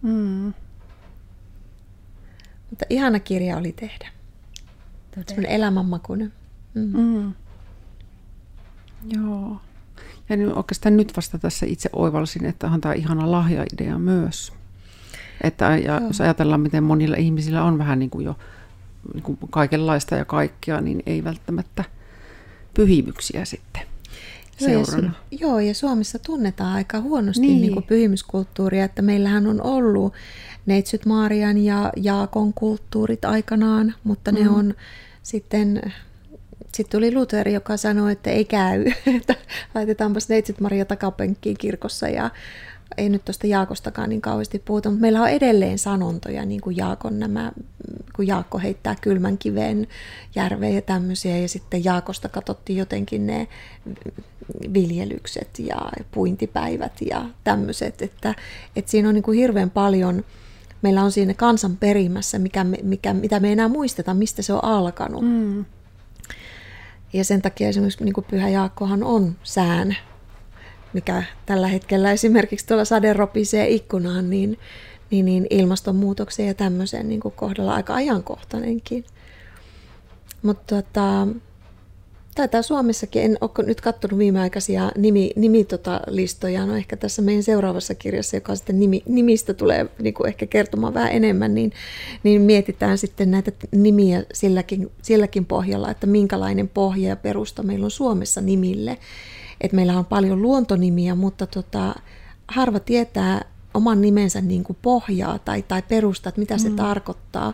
Mm. 0.02 0.54
Mutta 2.70 2.84
ihana 2.90 3.20
kirja 3.20 3.56
oli 3.56 3.72
tehdä. 3.72 4.08
Semmoinen 5.26 5.52
elämänmakuinen. 5.52 6.32
Mm. 6.74 7.00
Mm. 7.00 7.32
Joo. 9.08 9.60
Ja 10.28 10.36
nyt 10.36 10.52
oikeastaan 10.56 10.96
nyt 10.96 11.16
vasta 11.16 11.38
tässä 11.38 11.66
itse 11.66 11.90
oivalsin, 11.92 12.44
että 12.44 12.66
on 12.66 12.80
tämä 12.80 12.94
ihana 12.94 13.30
lahjaidea 13.30 13.98
myös. 13.98 14.52
Että 15.40 15.76
ja 15.76 16.00
jos 16.06 16.20
ajatellaan, 16.20 16.60
miten 16.60 16.84
monilla 16.84 17.16
ihmisillä 17.16 17.64
on 17.64 17.78
vähän 17.78 17.98
niin 17.98 18.10
kuin 18.10 18.24
jo 18.24 18.36
niin 19.14 19.22
kuin 19.22 19.38
kaikenlaista 19.50 20.14
ja 20.14 20.24
kaikkea, 20.24 20.80
niin 20.80 21.02
ei 21.06 21.24
välttämättä 21.24 21.84
pyhimyksiä 22.74 23.44
sitten 23.44 23.82
seurana. 24.56 25.12
Joo, 25.30 25.50
joo, 25.50 25.60
ja 25.60 25.74
Suomessa 25.74 26.18
tunnetaan 26.18 26.74
aika 26.74 27.00
huonosti 27.00 27.40
niin. 27.40 27.60
Niin 27.60 27.72
kuin 27.72 27.84
pyhimyskulttuuria, 27.84 28.84
että 28.84 29.02
meillähän 29.02 29.46
on 29.46 29.62
ollut 29.62 30.12
Neitsyt 30.66 31.06
Maarian 31.06 31.58
ja 31.58 31.92
Jaakon 31.96 32.52
kulttuurit 32.54 33.24
aikanaan, 33.24 33.94
mutta 34.04 34.32
mm. 34.32 34.38
ne 34.38 34.48
on 34.50 34.74
sitten 35.22 35.82
sitten 36.76 36.98
tuli 36.98 37.14
Luther, 37.14 37.48
joka 37.48 37.76
sanoi, 37.76 38.12
että 38.12 38.30
ei 38.30 38.44
käy, 38.44 38.84
että 39.16 39.34
laitetaanpas 39.74 40.28
Neitsyt 40.28 40.60
Maria 40.60 40.84
takapenkkiin 40.84 41.58
kirkossa 41.58 42.08
ja 42.08 42.30
ei 42.98 43.08
nyt 43.08 43.24
tuosta 43.24 43.46
Jaakostakaan 43.46 44.08
niin 44.08 44.20
kauheasti 44.20 44.58
puhuta, 44.58 44.88
mutta 44.88 45.00
meillä 45.00 45.22
on 45.22 45.28
edelleen 45.28 45.78
sanontoja, 45.78 46.44
niin 46.44 46.60
kuin 46.60 46.76
Jaakon 46.76 47.18
nämä, 47.18 47.52
kun 48.16 48.26
Jaakko 48.26 48.58
heittää 48.58 48.96
kylmän 49.00 49.38
kiven 49.38 49.86
järveen 50.34 50.74
ja 50.74 50.82
tämmöisiä, 50.82 51.38
ja 51.38 51.48
sitten 51.48 51.84
Jaakosta 51.84 52.28
katsottiin 52.28 52.78
jotenkin 52.78 53.26
ne 53.26 53.48
viljelykset 54.74 55.58
ja 55.58 55.76
puintipäivät 56.10 56.92
ja 57.10 57.24
tämmöiset, 57.44 58.02
että, 58.02 58.34
että 58.76 58.90
siinä 58.90 59.08
on 59.08 59.14
niin 59.14 59.22
kuin 59.22 59.38
hirveän 59.38 59.70
paljon, 59.70 60.24
meillä 60.82 61.02
on 61.02 61.12
siinä 61.12 61.34
kansan 61.34 61.76
perimässä, 61.76 62.38
mikä, 62.38 62.64
mikä, 62.82 63.14
mitä 63.14 63.40
me 63.40 63.48
ei 63.48 63.52
enää 63.52 63.68
muisteta, 63.68 64.14
mistä 64.14 64.42
se 64.42 64.52
on 64.52 64.64
alkanut. 64.64 65.22
Mm. 65.22 65.64
Ja 67.12 67.24
sen 67.24 67.42
takia 67.42 67.68
esimerkiksi 67.68 68.04
niin 68.04 68.12
kuin 68.12 68.26
Pyhä 68.30 68.48
Jaakkohan 68.48 69.02
on 69.02 69.36
sään 69.42 69.96
mikä 70.92 71.22
tällä 71.46 71.68
hetkellä 71.68 72.12
esimerkiksi 72.12 72.66
tuolla 72.66 72.84
sade 72.84 73.12
ropisee 73.12 73.68
ikkunaan, 73.68 74.30
niin, 74.30 74.58
niin, 75.10 75.24
niin 75.24 75.46
ilmastonmuutoksen 75.50 76.46
ja 76.46 76.54
tämmöisen 76.54 77.08
niin 77.08 77.20
kohdalla 77.20 77.74
aika 77.74 77.94
ajankohtainenkin. 77.94 79.04
Mutta 80.42 80.82
tota, 80.82 81.26
taitaa 82.36 82.62
Suomessakin, 82.62 83.22
en 83.22 83.38
ole 83.40 83.66
nyt 83.66 83.80
katsonut 83.80 84.18
viimeaikaisia 84.18 84.92
nimi, 84.96 85.30
nimi 85.36 85.64
tota 85.64 86.00
listoja, 86.06 86.66
no 86.66 86.76
ehkä 86.76 86.96
tässä 86.96 87.22
meidän 87.22 87.42
seuraavassa 87.42 87.94
kirjassa, 87.94 88.36
joka 88.36 88.56
sitten 88.56 88.80
nimi, 88.80 89.02
nimistä 89.06 89.54
tulee 89.54 89.86
niin 89.98 90.14
kuin 90.14 90.28
ehkä 90.28 90.46
kertomaan 90.46 90.94
vähän 90.94 91.12
enemmän, 91.12 91.54
niin, 91.54 91.72
niin 92.22 92.42
mietitään 92.42 92.98
sitten 92.98 93.30
näitä 93.30 93.52
nimiä 93.72 94.22
silläkin, 94.32 94.90
silläkin 95.02 95.44
pohjalla, 95.44 95.90
että 95.90 96.06
minkälainen 96.06 96.68
pohja 96.68 97.08
ja 97.08 97.16
perusta 97.16 97.62
meillä 97.62 97.84
on 97.84 97.90
Suomessa 97.90 98.40
nimille 98.40 98.98
että 99.60 99.74
meillä 99.74 99.98
on 99.98 100.04
paljon 100.04 100.42
luontonimiä, 100.42 101.14
mutta 101.14 101.46
tota, 101.46 101.94
harva 102.48 102.80
tietää 102.80 103.44
oman 103.74 104.00
nimensä 104.00 104.40
niin 104.40 104.64
kuin 104.64 104.78
pohjaa 104.82 105.38
tai, 105.38 105.62
tai 105.62 105.82
perustat, 105.82 106.36
mitä 106.36 106.58
se 106.58 106.68
mm. 106.68 106.76
tarkoittaa. 106.76 107.52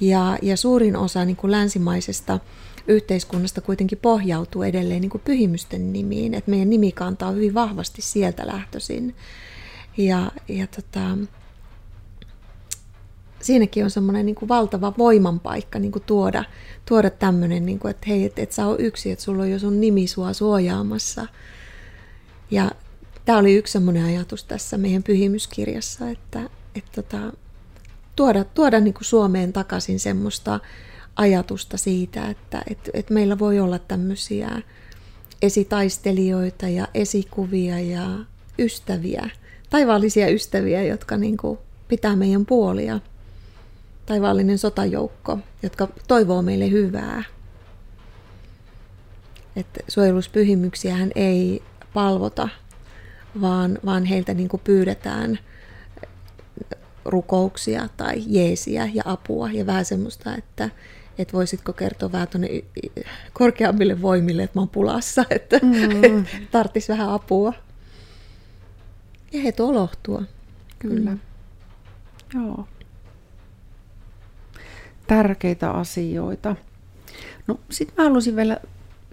Ja, 0.00 0.38
ja 0.42 0.56
suurin 0.56 0.96
osa 0.96 1.24
niin 1.24 1.36
kuin 1.36 1.50
länsimaisesta 1.50 2.38
yhteiskunnasta 2.88 3.60
kuitenkin 3.60 3.98
pohjautuu 3.98 4.62
edelleen 4.62 5.00
niin 5.00 5.10
kuin 5.10 5.22
pyhimysten 5.24 5.92
nimiin, 5.92 6.34
että 6.34 6.50
meidän 6.50 6.70
nimikanta 6.70 7.26
on 7.26 7.34
hyvin 7.34 7.54
vahvasti 7.54 8.02
sieltä 8.02 8.46
lähtöisin. 8.46 9.14
Ja, 9.96 10.32
ja 10.48 10.66
tota, 10.66 11.18
siinäkin 13.40 13.84
on 13.84 13.90
semmoinen 13.90 14.26
niin 14.26 14.48
valtava 14.48 14.92
voimanpaikka 14.98 15.78
niin 15.78 15.92
kuin 15.92 16.02
tuoda, 16.06 16.44
tuoda 16.86 17.10
tämmöinen, 17.10 17.66
niin 17.66 17.78
kuin, 17.78 17.90
että 17.90 18.06
hei, 18.08 18.24
et, 18.24 18.38
et 18.38 18.52
sä 18.52 18.66
ole 18.66 18.76
yksi, 18.78 19.10
että 19.10 19.24
sulla 19.24 19.42
on 19.42 19.50
jo 19.50 19.58
sun 19.58 19.80
nimi 19.80 20.06
sua 20.06 20.32
suojaamassa. 20.32 21.26
Ja 22.50 22.70
tämä 23.24 23.38
oli 23.38 23.54
yksi 23.54 23.72
semmoinen 23.72 24.04
ajatus 24.04 24.44
tässä 24.44 24.78
meidän 24.78 25.02
pyhimyskirjassa, 25.02 26.08
että, 26.10 26.50
että 26.74 27.02
tota, 27.02 27.32
tuoda, 28.16 28.44
tuoda 28.44 28.80
niin 28.80 28.94
kuin 28.94 29.04
Suomeen 29.04 29.52
takaisin 29.52 30.00
semmoista 30.00 30.60
ajatusta 31.16 31.76
siitä, 31.76 32.28
että 32.28 32.62
et, 32.70 32.90
et 32.94 33.10
meillä 33.10 33.38
voi 33.38 33.60
olla 33.60 33.78
tämmöisiä 33.78 34.62
esitaistelijoita 35.42 36.68
ja 36.68 36.88
esikuvia 36.94 37.80
ja 37.80 38.18
ystäviä, 38.58 39.30
taivaallisia 39.70 40.28
ystäviä, 40.28 40.82
jotka 40.82 41.16
niin 41.16 41.36
kuin 41.36 41.58
pitää 41.88 42.16
meidän 42.16 42.46
puolia 42.46 43.00
taivaallinen 44.08 44.58
sotajoukko, 44.58 45.38
jotka 45.62 45.88
toivoo 46.08 46.42
meille 46.42 46.70
hyvää. 46.70 47.24
Että 49.56 49.80
suojeluspyhimyksiähän 49.88 51.10
ei 51.14 51.62
palvota, 51.94 52.48
vaan, 53.40 53.78
vaan 53.84 54.04
heiltä 54.04 54.34
niin 54.34 54.48
kuin 54.48 54.60
pyydetään 54.64 55.38
rukouksia 57.04 57.88
tai 57.96 58.22
jeesiä 58.26 58.88
ja 58.94 59.02
apua 59.06 59.50
ja 59.52 59.66
vähän 59.66 59.84
semmoista, 59.84 60.36
että, 60.36 60.70
että 61.18 61.32
voisitko 61.32 61.72
kertoa 61.72 62.12
vähän 62.12 62.28
tuonne 62.28 62.48
korkeammille 63.32 64.02
voimille, 64.02 64.42
että 64.42 64.58
mä 64.58 64.60
oon 64.60 64.68
pulassa, 64.68 65.24
että 65.30 65.58
mm. 65.62 66.24
tarttis 66.50 66.88
vähän 66.88 67.08
apua. 67.08 67.52
Ja 69.32 69.40
he 69.40 69.52
tolohtua. 69.52 70.22
Kyllä. 70.78 71.10
Mm. 71.10 71.20
Joo. 72.34 72.68
Tärkeitä 75.08 75.70
asioita. 75.70 76.56
No 77.46 77.60
sitten 77.70 77.94
mä 77.98 78.04
haluaisin 78.04 78.36
vielä 78.36 78.56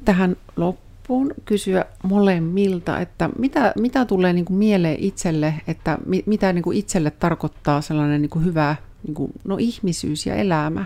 tähän 0.06 0.38
loppuun 0.56 1.34
kysyä 1.46 1.86
molemmilta, 2.04 3.00
että 3.00 3.30
mitä, 3.40 3.74
mitä 3.80 4.06
tulee 4.06 4.34
niin 4.34 4.46
kuin 4.46 4.58
mieleen 4.58 5.00
itselle, 5.00 5.54
että 5.68 5.98
mi, 6.06 6.24
mitä 6.26 6.54
niin 6.54 6.64
kuin 6.64 6.78
itselle 6.78 7.12
tarkoittaa 7.12 7.82
sellainen 7.82 8.22
niin 8.22 8.30
kuin 8.30 8.46
hyvä 8.46 8.76
niin 9.04 9.16
kuin, 9.16 9.32
no, 9.44 9.58
ihmisyys 9.60 10.26
ja 10.26 10.36
elämä? 10.36 10.86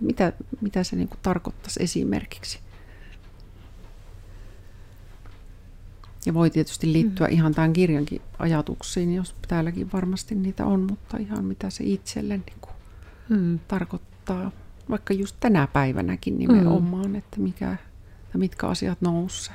Mitä, 0.00 0.32
mitä 0.60 0.84
se 0.84 0.96
niin 0.96 1.08
kuin 1.08 1.20
tarkoittaisi 1.22 1.82
esimerkiksi? 1.82 2.58
Ja 6.26 6.34
voi 6.34 6.50
tietysti 6.50 6.92
liittyä 6.92 7.26
mm. 7.26 7.32
ihan 7.32 7.54
tämän 7.54 7.72
kirjankin 7.72 8.20
ajatuksiin, 8.38 9.14
jos 9.14 9.34
täälläkin 9.48 9.90
varmasti 9.92 10.34
niitä 10.34 10.66
on, 10.66 10.80
mutta 10.80 11.16
ihan 11.16 11.44
mitä 11.44 11.70
se 11.70 11.84
itselle 11.84 12.36
niin 12.36 12.58
kuin 12.60 12.71
mm. 13.28 13.58
tarkoittaa, 13.68 14.52
vaikka 14.90 15.14
just 15.14 15.36
tänä 15.40 15.66
päivänäkin 15.66 16.38
nimenomaan, 16.38 17.08
mm. 17.08 17.14
että 17.14 17.40
mikä, 17.40 17.76
mitkä 18.34 18.66
asiat 18.66 19.00
nousee. 19.00 19.54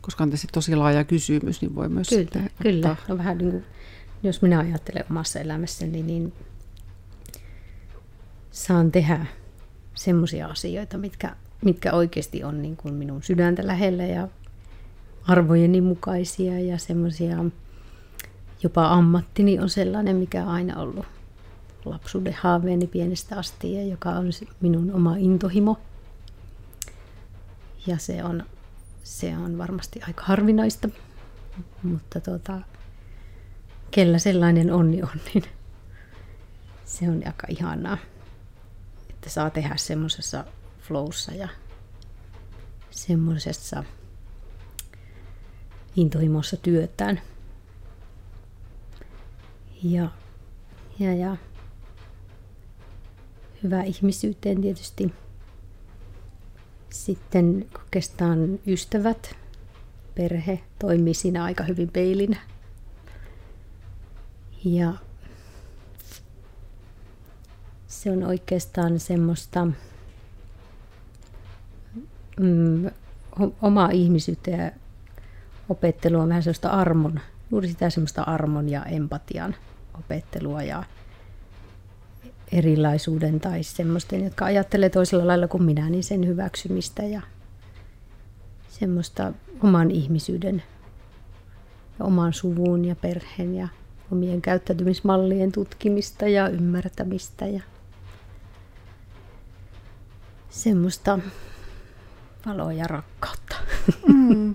Koska 0.00 0.24
on 0.24 0.30
tässä 0.30 0.48
tosi 0.52 0.76
laaja 0.76 1.04
kysymys, 1.04 1.62
niin 1.62 1.74
voi 1.74 1.88
myös 1.88 2.08
Kyllä, 2.08 2.48
kyllä. 2.62 2.90
ottaa... 2.90 3.06
No 3.08 3.18
vähän 3.18 3.38
niin 3.38 3.50
kuin, 3.50 3.64
jos 4.22 4.42
minä 4.42 4.58
ajattelen 4.58 5.04
omassa 5.10 5.40
elämässäni, 5.40 6.02
niin 6.02 6.32
saan 8.50 8.92
tehdä 8.92 9.26
semmoisia 9.94 10.46
asioita, 10.46 10.98
mitkä, 10.98 11.36
mitkä 11.64 11.92
oikeasti 11.92 12.44
on 12.44 12.62
niin 12.62 12.76
kuin 12.76 12.94
minun 12.94 13.22
sydäntä 13.22 13.66
lähellä 13.66 14.04
ja 14.04 14.28
arvojeni 15.26 15.80
mukaisia 15.80 16.58
ja 16.58 16.78
semmoisia, 16.78 17.44
jopa 18.62 18.88
ammattini 18.88 19.58
on 19.58 19.70
sellainen, 19.70 20.16
mikä 20.16 20.42
on 20.42 20.48
aina 20.48 20.80
ollut 20.80 21.06
lapsuuden 21.84 22.36
haaveeni 22.40 22.86
pienestä 22.86 23.38
asti 23.38 23.74
ja 23.74 23.86
joka 23.86 24.10
on 24.10 24.26
minun 24.60 24.92
oma 24.92 25.16
intohimo. 25.16 25.78
Ja 27.86 27.98
se 27.98 28.24
on, 28.24 28.44
se 29.02 29.36
on 29.36 29.58
varmasti 29.58 30.00
aika 30.08 30.24
harvinaista, 30.26 30.88
mutta 31.82 32.20
tuota, 32.20 32.60
kellä 33.90 34.18
sellainen 34.18 34.72
onni 34.72 35.02
on, 35.02 35.20
niin 35.34 35.44
se 36.84 37.08
on 37.08 37.22
aika 37.26 37.46
ihanaa, 37.48 37.98
että 39.10 39.30
saa 39.30 39.50
tehdä 39.50 39.76
semmoisessa 39.76 40.44
flowssa 40.80 41.32
ja 41.32 41.48
semmoisessa 42.90 43.84
intohimossa 45.96 46.56
työtään. 46.56 47.20
Ja, 49.82 50.08
ja, 50.98 51.14
ja 51.14 51.36
hyvä 53.62 53.82
ihmisyyteen 53.82 54.60
tietysti. 54.60 55.14
Sitten 56.90 57.66
oikeastaan 57.78 58.58
ystävät, 58.66 59.36
perhe 60.14 60.60
toimii 60.78 61.14
siinä 61.14 61.44
aika 61.44 61.64
hyvin 61.64 61.88
peilinä. 61.88 62.36
Ja 64.64 64.92
se 67.86 68.10
on 68.10 68.22
oikeastaan 68.22 69.00
semmoista 69.00 69.66
mm, 72.40 72.90
omaa 73.62 73.90
ihmisyyttä 73.90 74.50
ja 74.50 74.70
opettelu 75.68 76.18
on 76.18 76.28
vähän 76.28 76.42
sellaista 76.42 76.68
armon, 76.68 77.20
juuri 77.50 77.68
sitä 77.68 77.90
semmoista 77.90 78.22
armon 78.22 78.68
ja 78.68 78.84
empatian 78.84 79.54
opettelua 79.98 80.62
ja 80.62 80.84
erilaisuuden 82.52 83.40
tai 83.40 83.62
semmoisten, 83.62 84.24
jotka 84.24 84.44
ajattelee 84.44 84.88
toisella 84.88 85.26
lailla 85.26 85.48
kuin 85.48 85.62
minä, 85.62 85.90
niin 85.90 86.04
sen 86.04 86.26
hyväksymistä 86.26 87.02
ja 87.02 87.20
semmoista 88.68 89.32
oman 89.62 89.90
ihmisyyden 89.90 90.62
ja 91.98 92.04
oman 92.04 92.32
suvun 92.32 92.84
ja 92.84 92.96
perheen 92.96 93.54
ja 93.54 93.68
omien 94.12 94.42
käyttäytymismallien 94.42 95.52
tutkimista 95.52 96.28
ja 96.28 96.48
ymmärtämistä 96.48 97.46
ja 97.46 97.62
semmoista 100.50 101.18
valoa 102.46 102.72
ja 102.72 102.86
rakkautta. 102.86 103.56
Mm. 104.06 104.54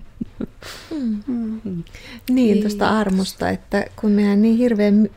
Mm. 0.92 1.24
Mm. 1.64 1.84
Niin, 2.30 2.62
tuosta 2.62 3.00
armosta, 3.00 3.50
että 3.50 3.86
kun 3.96 4.12
mehän 4.12 4.42
niin 4.42 4.58
hirveän 4.58 5.10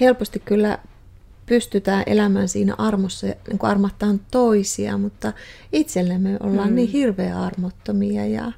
helposti 0.00 0.38
kyllä 0.38 0.78
pystytään 1.46 2.02
elämään 2.06 2.48
siinä 2.48 2.74
armossa, 2.78 3.26
niin 3.26 3.58
kuin 3.58 3.70
armattaan 3.70 4.20
toisia, 4.30 4.98
mutta 4.98 5.32
itsellemme 5.72 6.36
ollaan 6.40 6.68
mm. 6.68 6.74
niin 6.74 6.88
hirveän 6.88 7.36
armottomia 7.36 8.26
ja, 8.26 8.52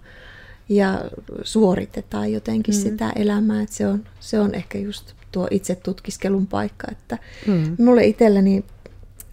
ja 0.69 1.05
suoritetaan 1.43 2.33
jotenkin 2.33 2.75
mm. 2.75 2.81
sitä 2.81 3.13
elämää, 3.17 3.63
että 3.63 3.75
se 3.75 3.87
on, 3.87 4.05
se 4.21 4.41
on 4.41 4.55
ehkä 4.55 4.79
just 4.79 5.13
tuo 5.33 5.49
itse 5.51 5.75
tutkiskelun 5.75 6.47
paikka, 6.47 6.89
että 6.93 7.19
mm. 7.47 7.77
mulle 7.79 8.05
itselleni 8.05 8.65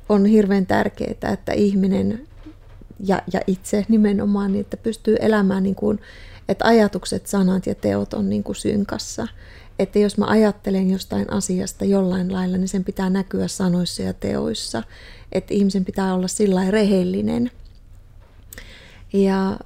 on 0.09 0.25
hirveän 0.25 0.65
tärkeää, 0.65 1.33
että 1.33 1.51
ihminen 1.51 2.27
ja, 2.99 3.21
ja 3.33 3.41
itse 3.47 3.85
nimenomaan, 3.89 4.51
niin 4.51 4.61
että 4.61 4.77
pystyy 4.77 5.15
elämään 5.19 5.63
niin 5.63 5.75
kuin, 5.75 5.99
että 6.49 6.65
ajatukset, 6.65 7.27
sanat 7.27 7.65
ja 7.65 7.75
teot 7.75 8.13
on 8.13 8.29
niin 8.29 8.43
kuin 8.43 8.55
synkassa. 8.55 9.27
Että 9.79 9.99
jos 9.99 10.17
mä 10.17 10.25
ajattelen 10.25 10.89
jostain 10.89 11.33
asiasta 11.33 11.85
jollain 11.85 12.33
lailla, 12.33 12.57
niin 12.57 12.67
sen 12.67 12.83
pitää 12.83 13.09
näkyä 13.09 13.47
sanoissa 13.47 14.03
ja 14.03 14.13
teoissa. 14.13 14.83
Että 15.31 15.53
ihmisen 15.53 15.85
pitää 15.85 16.13
olla 16.13 16.27
sillä 16.27 16.71
rehellinen. 16.71 17.51
Ja 19.13 19.59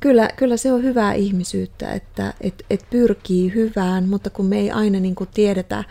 kyllä, 0.00 0.30
kyllä 0.36 0.56
se 0.56 0.72
on 0.72 0.82
hyvää 0.82 1.14
ihmisyyttä, 1.14 1.92
että 1.92 2.34
et, 2.40 2.64
et 2.70 2.86
pyrkii 2.90 3.54
hyvään, 3.54 4.08
mutta 4.08 4.30
kun 4.30 4.46
me 4.46 4.58
ei 4.58 4.70
aina 4.70 5.00
niin 5.00 5.14
kuin 5.14 5.30
tiedetä, 5.34 5.84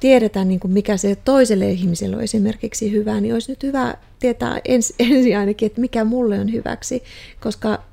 tiedetä, 0.00 0.44
niin 0.44 0.60
kuin 0.60 0.72
mikä 0.72 0.96
se 0.96 1.16
toiselle 1.24 1.70
ihmiselle 1.70 2.16
on 2.16 2.22
esimerkiksi 2.22 2.92
hyvä, 2.92 3.20
niin 3.20 3.34
olisi 3.34 3.52
nyt 3.52 3.62
hyvä 3.62 3.94
tietää 4.18 4.60
ens, 4.64 4.94
ensin 4.98 5.38
ainakin, 5.38 5.66
että 5.66 5.80
mikä 5.80 6.04
mulle 6.04 6.40
on 6.40 6.52
hyväksi, 6.52 7.02
koska 7.40 7.87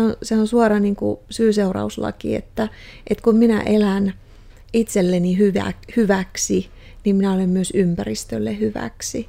on, 0.00 0.16
se 0.22 0.36
on 0.36 0.46
suora 0.46 0.80
niin 0.80 0.96
kuin 0.96 1.18
syy-seurauslaki, 1.30 2.34
että, 2.34 2.68
että 3.10 3.22
kun 3.22 3.36
minä 3.36 3.60
elän 3.60 4.14
itselleni 4.72 5.38
hyvä, 5.38 5.72
hyväksi, 5.96 6.68
niin 7.04 7.16
minä 7.16 7.32
olen 7.32 7.48
myös 7.48 7.72
ympäristölle 7.74 8.58
hyväksi. 8.58 9.28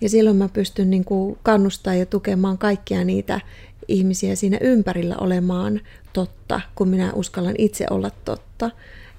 Ja 0.00 0.08
silloin 0.08 0.36
mä 0.36 0.48
pystyn 0.48 0.90
niin 0.90 1.04
kuin 1.04 1.38
kannustamaan 1.42 1.98
ja 1.98 2.06
tukemaan 2.06 2.58
kaikkia 2.58 3.04
niitä 3.04 3.40
ihmisiä 3.88 4.34
siinä 4.34 4.58
ympärillä 4.60 5.16
olemaan 5.16 5.80
totta, 6.12 6.60
kun 6.74 6.88
minä 6.88 7.12
uskallan 7.12 7.54
itse 7.58 7.86
olla 7.90 8.10
totta. 8.24 8.70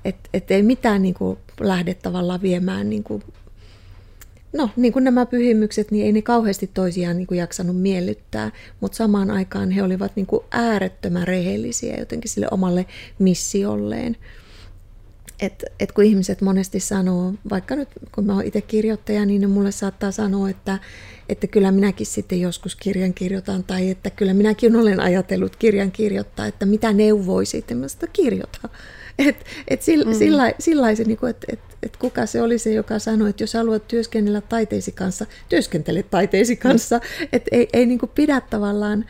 Että 0.06 0.30
et 0.34 0.52
ei 0.52 0.64
mitään 0.64 1.02
niin 1.02 1.14
kuin 1.14 1.38
lähde 1.60 1.94
tavallaan 1.94 2.42
viemään 2.42 2.90
niin 2.90 3.04
kuin 3.04 3.24
no, 4.56 4.70
niin 4.76 4.94
kuin 4.94 5.04
nämä 5.04 5.26
pyhimykset, 5.26 5.92
niin 5.92 6.06
ei 6.06 6.12
ne 6.12 6.22
kauheasti 6.22 6.70
toisiaan 6.74 7.18
niin 7.18 7.28
kuin 7.28 7.38
jaksanut 7.38 7.82
miellyttää, 7.82 8.52
mutta 8.80 8.96
samaan 8.96 9.32
aikaan 9.32 9.72
he 9.72 9.84
olivat 9.84 10.12
niin 10.16 10.26
kuin 10.26 10.44
äärettömän 10.52 11.28
rehellisiä 11.28 11.96
jotenkin 12.00 12.32
sille 12.32 12.48
omalle 12.52 12.86
missiolleen. 13.20 14.18
Et, 15.40 15.66
et 15.80 15.92
kun 15.92 16.04
ihmiset 16.04 16.42
monesti 16.42 16.80
sanoo, 16.80 17.34
vaikka 17.50 17.76
nyt 17.76 17.90
kun 18.12 18.26
mä 18.26 18.34
oon 18.34 18.46
itse 18.46 18.62
kirjoittaja, 18.62 19.26
niin 19.26 19.42
ne 19.42 19.48
mulle 19.48 19.72
saattaa 19.72 20.12
sanoa, 20.12 20.50
että, 20.50 20.80
että 21.30 21.48
kyllä 21.48 21.72
minäkin 21.72 22.08
sitten 22.08 22.42
joskus 22.42 22.76
kirjan 22.76 23.14
kirjoitan, 23.14 23.64
tai 23.64 23.90
että 23.90 24.10
kyllä 24.10 24.34
minäkin 24.34 24.76
olen 24.76 25.00
ajatellut 25.00 25.56
kirjan 25.56 25.92
kirjoittaa, 25.92 26.46
että 26.46 26.66
mitä 26.66 26.94
neuvoisit, 26.94 27.70
ja 27.70 27.76
mä 27.76 27.88
sitä 27.88 28.08
kirjoita. 28.08 28.70
Et, 29.20 29.46
et 29.68 29.82
sillä, 29.82 30.06
mm. 30.06 30.14
sillä, 30.14 30.54
sillä 30.60 30.96
se, 30.96 31.04
niin 31.04 31.18
kuin, 31.18 31.30
että 31.30 31.48
et, 31.54 31.60
et 31.84 31.98
kuka 31.98 32.26
se 32.26 32.42
oli 32.42 32.58
se, 32.58 32.74
joka 32.74 33.00
sanoi, 33.00 33.30
että 33.30 33.44
jos 33.44 33.54
haluat 33.54 33.88
työskennellä 33.88 34.42
taiteisi 34.42 34.92
kanssa, 34.92 35.26
työskentele 35.50 36.04
taiteisi 36.04 36.56
kanssa. 36.56 36.98
Mm. 36.98 37.28
Että 37.34 37.50
ei, 37.52 37.68
ei 37.74 37.86
niin 37.86 38.00
kuin 38.00 38.12
pidä 38.16 38.42
tavallaan 38.42 39.06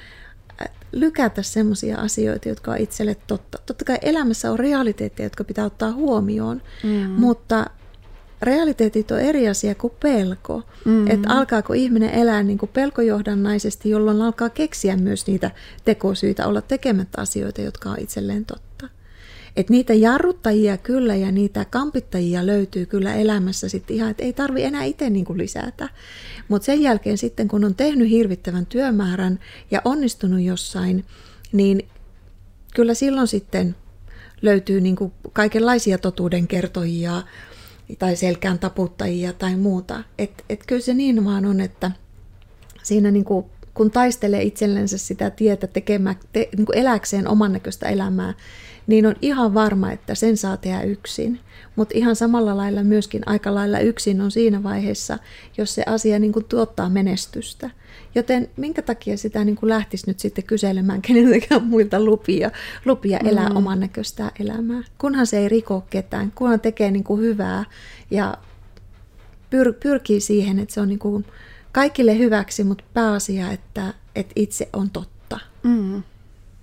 äh, 0.62 0.70
lykätä 0.92 1.42
semmoisia 1.42 1.98
asioita, 1.98 2.50
jotka 2.50 2.72
on 2.72 2.78
itselle 2.78 3.16
totta. 3.28 3.58
Totta 3.66 3.86
kai 3.86 3.98
elämässä 4.02 4.52
on 4.52 4.60
realiteetteja, 4.60 5.26
jotka 5.26 5.44
pitää 5.44 5.66
ottaa 5.66 5.92
huomioon, 5.92 6.62
mm. 6.84 6.90
mutta 7.10 7.66
realiteetit 8.42 9.12
on 9.12 9.20
eri 9.20 9.50
asia 9.50 9.76
kuin 9.76 9.94
pelko. 10.00 10.64
Mm-hmm. 10.86 11.12
Että 11.12 11.30
alkaako 11.30 11.74
ihminen 11.74 12.10
elää 12.10 12.44
niin 12.44 12.58
kuin 12.58 12.70
pelkojohdannaisesti, 12.74 13.90
jolloin 13.90 14.22
alkaa 14.22 14.50
keksiä 14.50 14.98
myös 14.98 15.28
niitä 15.28 15.52
tekosyitä 15.86 16.48
olla 16.48 16.62
tekemättä 16.62 17.22
asioita, 17.22 17.62
jotka 17.62 17.90
on 17.90 18.00
itselleen 18.00 18.46
totta. 18.46 18.75
Että 19.56 19.74
niitä 19.74 19.94
jarruttajia 19.94 20.78
kyllä 20.78 21.16
ja 21.16 21.32
niitä 21.32 21.66
kampittajia 21.66 22.46
löytyy 22.46 22.86
kyllä 22.86 23.16
elämässä 23.16 23.70
sitten 23.70 23.96
ihan, 23.96 24.12
että 24.12 24.24
ei 24.24 24.34
tarvi 24.34 24.64
enää 24.64 24.84
itse 24.84 25.10
niin 25.10 25.26
kuin 25.26 25.38
lisätä. 25.38 25.90
Mutta 26.48 26.66
sen 26.66 26.82
jälkeen 26.82 27.18
sitten, 27.18 27.48
kun 27.48 27.66
on 27.66 27.76
tehnyt 27.76 28.10
hirvittävän 28.10 28.66
työmäärän 28.66 29.40
ja 29.72 29.82
onnistunut 29.86 30.42
jossain, 30.42 31.06
niin 31.52 31.88
kyllä 32.76 32.94
silloin 32.94 33.28
sitten 33.28 33.76
löytyy 34.42 34.82
niin 34.82 34.96
kuin 34.96 35.12
kaikenlaisia 35.34 35.98
totuudenkertojia 35.98 37.24
tai 38.00 38.16
selkään 38.16 38.60
taputtajia 38.60 39.34
tai 39.34 39.56
muuta. 39.56 40.04
Et, 40.18 40.46
et 40.50 40.66
kyllä 40.68 40.82
se 40.82 40.94
niin 40.94 41.26
vaan 41.26 41.46
on, 41.46 41.62
että 41.62 41.92
siinä 42.84 43.12
niin 43.12 43.26
kuin, 43.26 43.46
kun 43.74 43.92
taistelee 43.92 44.44
itsellensä 44.44 44.98
sitä 44.98 45.30
tietä 45.30 45.68
tekemään, 45.68 46.16
te, 46.34 46.50
niin 46.58 46.66
kuin 46.66 46.78
eläkseen 46.78 47.28
oman 47.28 47.54
näköistä 47.54 47.90
elämää, 47.90 48.34
niin 48.88 49.06
on 49.06 49.16
ihan 49.22 49.54
varma, 49.54 49.92
että 49.92 50.16
sen 50.16 50.38
saa 50.38 50.58
tehdä 50.58 50.82
yksin. 50.82 51.40
Mutta 51.76 51.98
ihan 51.98 52.16
samalla 52.16 52.58
lailla 52.58 52.84
myöskin 52.84 53.22
aika 53.26 53.56
lailla 53.56 53.80
yksin 53.80 54.22
on 54.22 54.32
siinä 54.32 54.64
vaiheessa, 54.64 55.20
jos 55.58 55.76
se 55.76 55.84
asia 55.86 56.20
niin 56.20 56.34
kuin 56.34 56.46
tuottaa 56.46 56.90
menestystä. 56.90 57.70
Joten 58.16 58.50
minkä 58.58 58.82
takia 58.82 59.18
sitä 59.18 59.44
niin 59.44 59.56
kuin 59.56 59.70
lähtisi 59.70 60.08
nyt 60.08 60.20
sitten 60.20 60.44
kyselemään 60.44 61.02
keneltäkään 61.02 61.64
muilta 61.64 62.04
lupia, 62.04 62.52
lupia 62.86 63.18
elää 63.18 63.50
mm. 63.50 63.56
oman 63.56 63.80
näköistä 63.80 64.32
elämää. 64.40 64.84
Kunhan 64.98 65.28
se 65.28 65.38
ei 65.38 65.50
riko 65.50 65.86
ketään, 65.90 66.32
kunhan 66.36 66.60
tekee 66.60 66.92
niin 66.92 67.04
kuin 67.04 67.22
hyvää 67.22 67.64
ja 68.12 68.38
pyr, 69.50 69.74
pyrkii 69.74 70.20
siihen, 70.20 70.60
että 70.60 70.74
se 70.74 70.82
on 70.82 70.88
niin 70.88 71.00
kuin 71.00 71.26
kaikille 71.72 72.18
hyväksi, 72.18 72.64
mutta 72.64 72.84
pääasia, 72.94 73.52
että, 73.52 73.94
että 74.16 74.34
itse 74.36 74.70
on 74.74 74.90
totta. 74.90 75.40
Mm. 75.64 76.04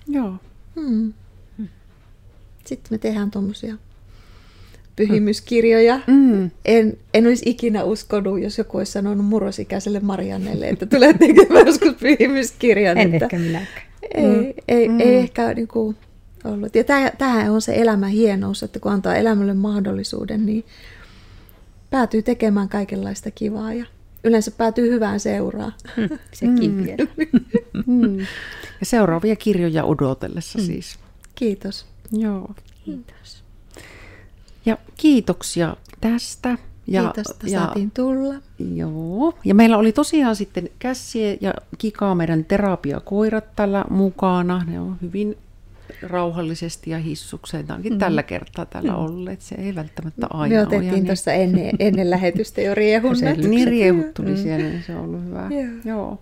Joo. 0.08 0.34
Mm. 0.76 1.12
Sitten 2.64 2.94
me 2.94 2.98
tehdään 2.98 3.30
tuommoisia 3.30 3.74
pyhimyskirjoja. 4.96 6.00
Mm. 6.06 6.50
En, 6.64 6.98
en 7.14 7.26
olisi 7.26 7.50
ikinä 7.50 7.84
uskonut, 7.84 8.40
jos 8.40 8.58
joku 8.58 8.78
olisi 8.78 8.92
sanonut 8.92 9.26
murrosikäiselle 9.26 10.00
Mariannelle, 10.00 10.68
että 10.68 10.86
tulee 10.86 11.12
tekemään 11.12 11.66
joskus 11.66 11.94
pyhimyskirjan. 12.00 12.98
En 12.98 13.14
että 13.14 13.24
ehkä 13.24 13.38
minäkään. 13.38 13.86
Ei, 14.14 14.24
mm. 14.24 14.52
ei, 14.68 14.88
mm. 14.88 15.00
ei 15.00 15.16
ehkä 15.16 15.54
niin 15.54 15.68
kuin 15.68 15.96
ollut. 16.44 16.74
Ja 16.74 16.84
tämähän 17.18 17.52
on 17.52 17.62
se 17.62 17.74
elämän 17.74 18.10
hienous, 18.10 18.62
että 18.62 18.80
kun 18.80 18.92
antaa 18.92 19.16
elämälle 19.16 19.54
mahdollisuuden, 19.54 20.46
niin 20.46 20.64
päätyy 21.90 22.22
tekemään 22.22 22.68
kaikenlaista 22.68 23.30
kivaa 23.30 23.74
ja 23.74 23.86
yleensä 24.24 24.50
päätyy 24.50 24.90
hyvään 24.90 25.20
seuraa. 25.20 25.72
Mm, 25.96 26.18
sekin 26.32 26.70
mm. 26.70 26.84
vielä. 26.84 27.06
mm. 27.86 28.18
Ja 28.80 28.86
seuraavia 28.86 29.36
kirjoja 29.36 29.84
odotellessa 29.84 30.58
mm. 30.58 30.64
siis. 30.64 30.98
Kiitos. 31.34 31.91
Joo. 32.12 32.54
Kiitos. 32.84 33.44
Ja 34.66 34.78
kiitoksia 34.96 35.76
tästä. 36.00 36.58
Ja, 36.86 37.02
Kiitos, 37.02 37.32
että 37.32 37.46
ja, 37.48 37.60
saatiin 37.60 37.90
tulla. 37.90 38.34
Joo. 38.74 39.34
Ja 39.44 39.54
meillä 39.54 39.78
oli 39.78 39.92
tosiaan 39.92 40.36
sitten 40.36 40.70
Kässiä 40.78 41.36
ja 41.40 41.54
Kikaa 41.78 42.14
meidän 42.14 42.44
terapiakoirat 42.44 43.56
tällä 43.56 43.84
mukana. 43.90 44.64
Ne 44.66 44.80
on 44.80 44.96
hyvin 45.02 45.36
rauhallisesti 46.02 46.90
ja 46.90 46.98
hissukseen. 46.98 47.70
Ainakin 47.70 47.92
mm. 47.92 47.98
tällä 47.98 48.22
kertaa 48.22 48.66
täällä 48.66 48.92
mm. 48.92 48.98
olleet. 48.98 49.40
Se 49.40 49.54
ei 49.54 49.74
välttämättä 49.74 50.26
aina 50.30 50.54
Me 50.54 50.62
otettiin 50.62 50.92
niin... 50.92 51.06
tuossa 51.06 51.32
ennen, 51.32 51.76
ennen 51.78 52.10
lähetystä 52.10 52.60
jo 52.60 52.74
riehunne. 52.84 53.32
niin 53.34 53.68
riehut 53.68 54.14
tuli 54.14 54.30
mm. 54.30 54.36
siellä, 54.36 54.66
niin 54.66 54.82
se 54.86 54.96
on 54.96 55.04
ollut 55.04 55.24
hyvä. 55.24 55.48
Joo. 55.50 55.72
Joo. 55.84 56.18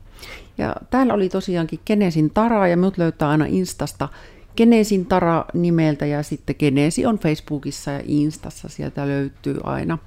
Ja 0.59 0.77
täällä 0.91 1.15
oli 1.15 1.29
tosiaankin 1.29 1.81
Kenesin 1.85 2.31
Tara 2.31 2.69
ja 2.69 2.77
minut 2.77 2.99
löytää 2.99 3.29
aina 3.29 3.47
Instasta 3.49 4.09
Genesin 4.57 5.07
Tara 5.07 5.45
nimeltä 5.55 6.07
ja 6.07 6.23
sitten 6.23 6.57
Genesi 6.59 7.07
on 7.07 7.19
Facebookissa 7.19 7.91
ja 7.91 8.03
Instassa, 8.05 8.69
sieltä 8.69 9.07
löytyy 9.07 9.61
aina. 9.65 9.99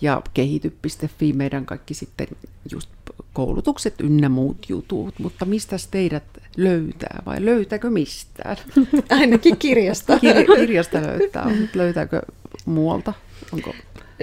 Ja 0.00 0.22
kehity.fi 0.34 1.32
meidän 1.32 1.66
kaikki 1.66 1.94
sitten 1.94 2.26
just 2.72 2.90
koulutukset 3.32 3.94
ynnä 4.00 4.28
muut 4.28 4.66
jutut, 4.68 5.18
mutta 5.18 5.44
mistä 5.44 5.76
teidät 5.90 6.24
löytää 6.56 7.22
vai 7.26 7.44
löytääkö 7.44 7.90
mistään? 7.90 8.56
Ainakin 9.20 9.56
kirjasta. 9.56 10.14
Kir- 10.16 10.56
kirjasta 10.56 11.02
löytää, 11.02 11.48
mutta 11.48 11.78
löytääkö 11.78 12.22
muualta? 12.64 13.12
Onko? 13.52 13.74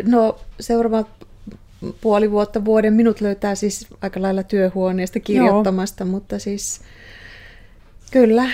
No 0.03 0.39
seuraava 0.59 1.05
puoli 2.01 2.31
vuotta, 2.31 2.65
vuoden 2.65 2.93
minut 2.93 3.21
löytää 3.21 3.55
siis 3.55 3.87
aika 4.01 4.21
lailla 4.21 4.43
työhuoneesta 4.43 5.19
kirjoittamasta, 5.19 6.03
Joo. 6.03 6.11
mutta 6.11 6.39
siis 6.39 6.81
kyllä 8.11 8.49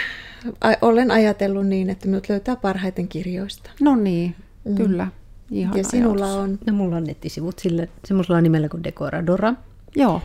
olen 0.82 1.12
ajatellut 1.12 1.68
niin, 1.68 1.89
että 1.89 2.08
minut 2.08 2.30
löytää 2.30 2.56
parhaiten 2.56 3.08
kirjoista. 3.08 3.72
No 3.80 3.96
niin, 3.96 4.36
mm. 4.66 4.76
kyllä. 4.76 5.08
Ihana 5.52 5.78
ja 5.78 5.84
sinulla 5.84 6.26
ajatus. 6.26 6.43
on? 6.43 6.60
No 6.66 6.74
mulla 6.74 6.96
on 6.96 7.04
nettisivut 7.04 7.60
sille, 7.60 7.89
semmoisella 8.06 8.41
nimellä 8.41 8.70
kuin 8.70 8.84
Decoradora. 8.84 9.54
Joo. 9.96 10.22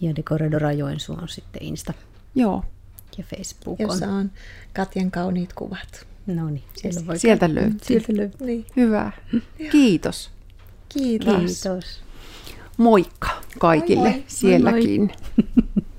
Ja 0.00 0.16
Decoradora 0.16 0.72
Joensuu 0.72 1.16
on 1.22 1.28
sitten 1.28 1.62
Insta. 1.62 1.92
Joo. 2.34 2.64
Ja 3.18 3.24
Facebook 3.36 3.80
Jossa 3.80 4.06
on. 4.08 4.14
on 4.14 4.30
Katjan 4.72 5.10
kauniit 5.10 5.52
kuvat. 5.52 6.06
No 6.26 6.50
niin, 6.50 6.62
sieltä, 6.76 7.06
voi 7.06 7.18
sieltä 7.18 7.54
löytyy. 7.54 7.78
Sieltä 7.82 8.16
löytyy. 8.16 8.46
Niin. 8.46 8.66
Hyvä. 8.76 9.12
Kiitos. 9.72 10.30
Kiitos. 10.88 11.36
Kiitos. 11.36 12.02
Moikka 12.76 13.28
kaikille 13.58 14.08
moi 14.08 14.10
moi. 14.10 14.24
sielläkin. 14.26 15.00
Moi 15.00 15.46
moi. 15.56 15.84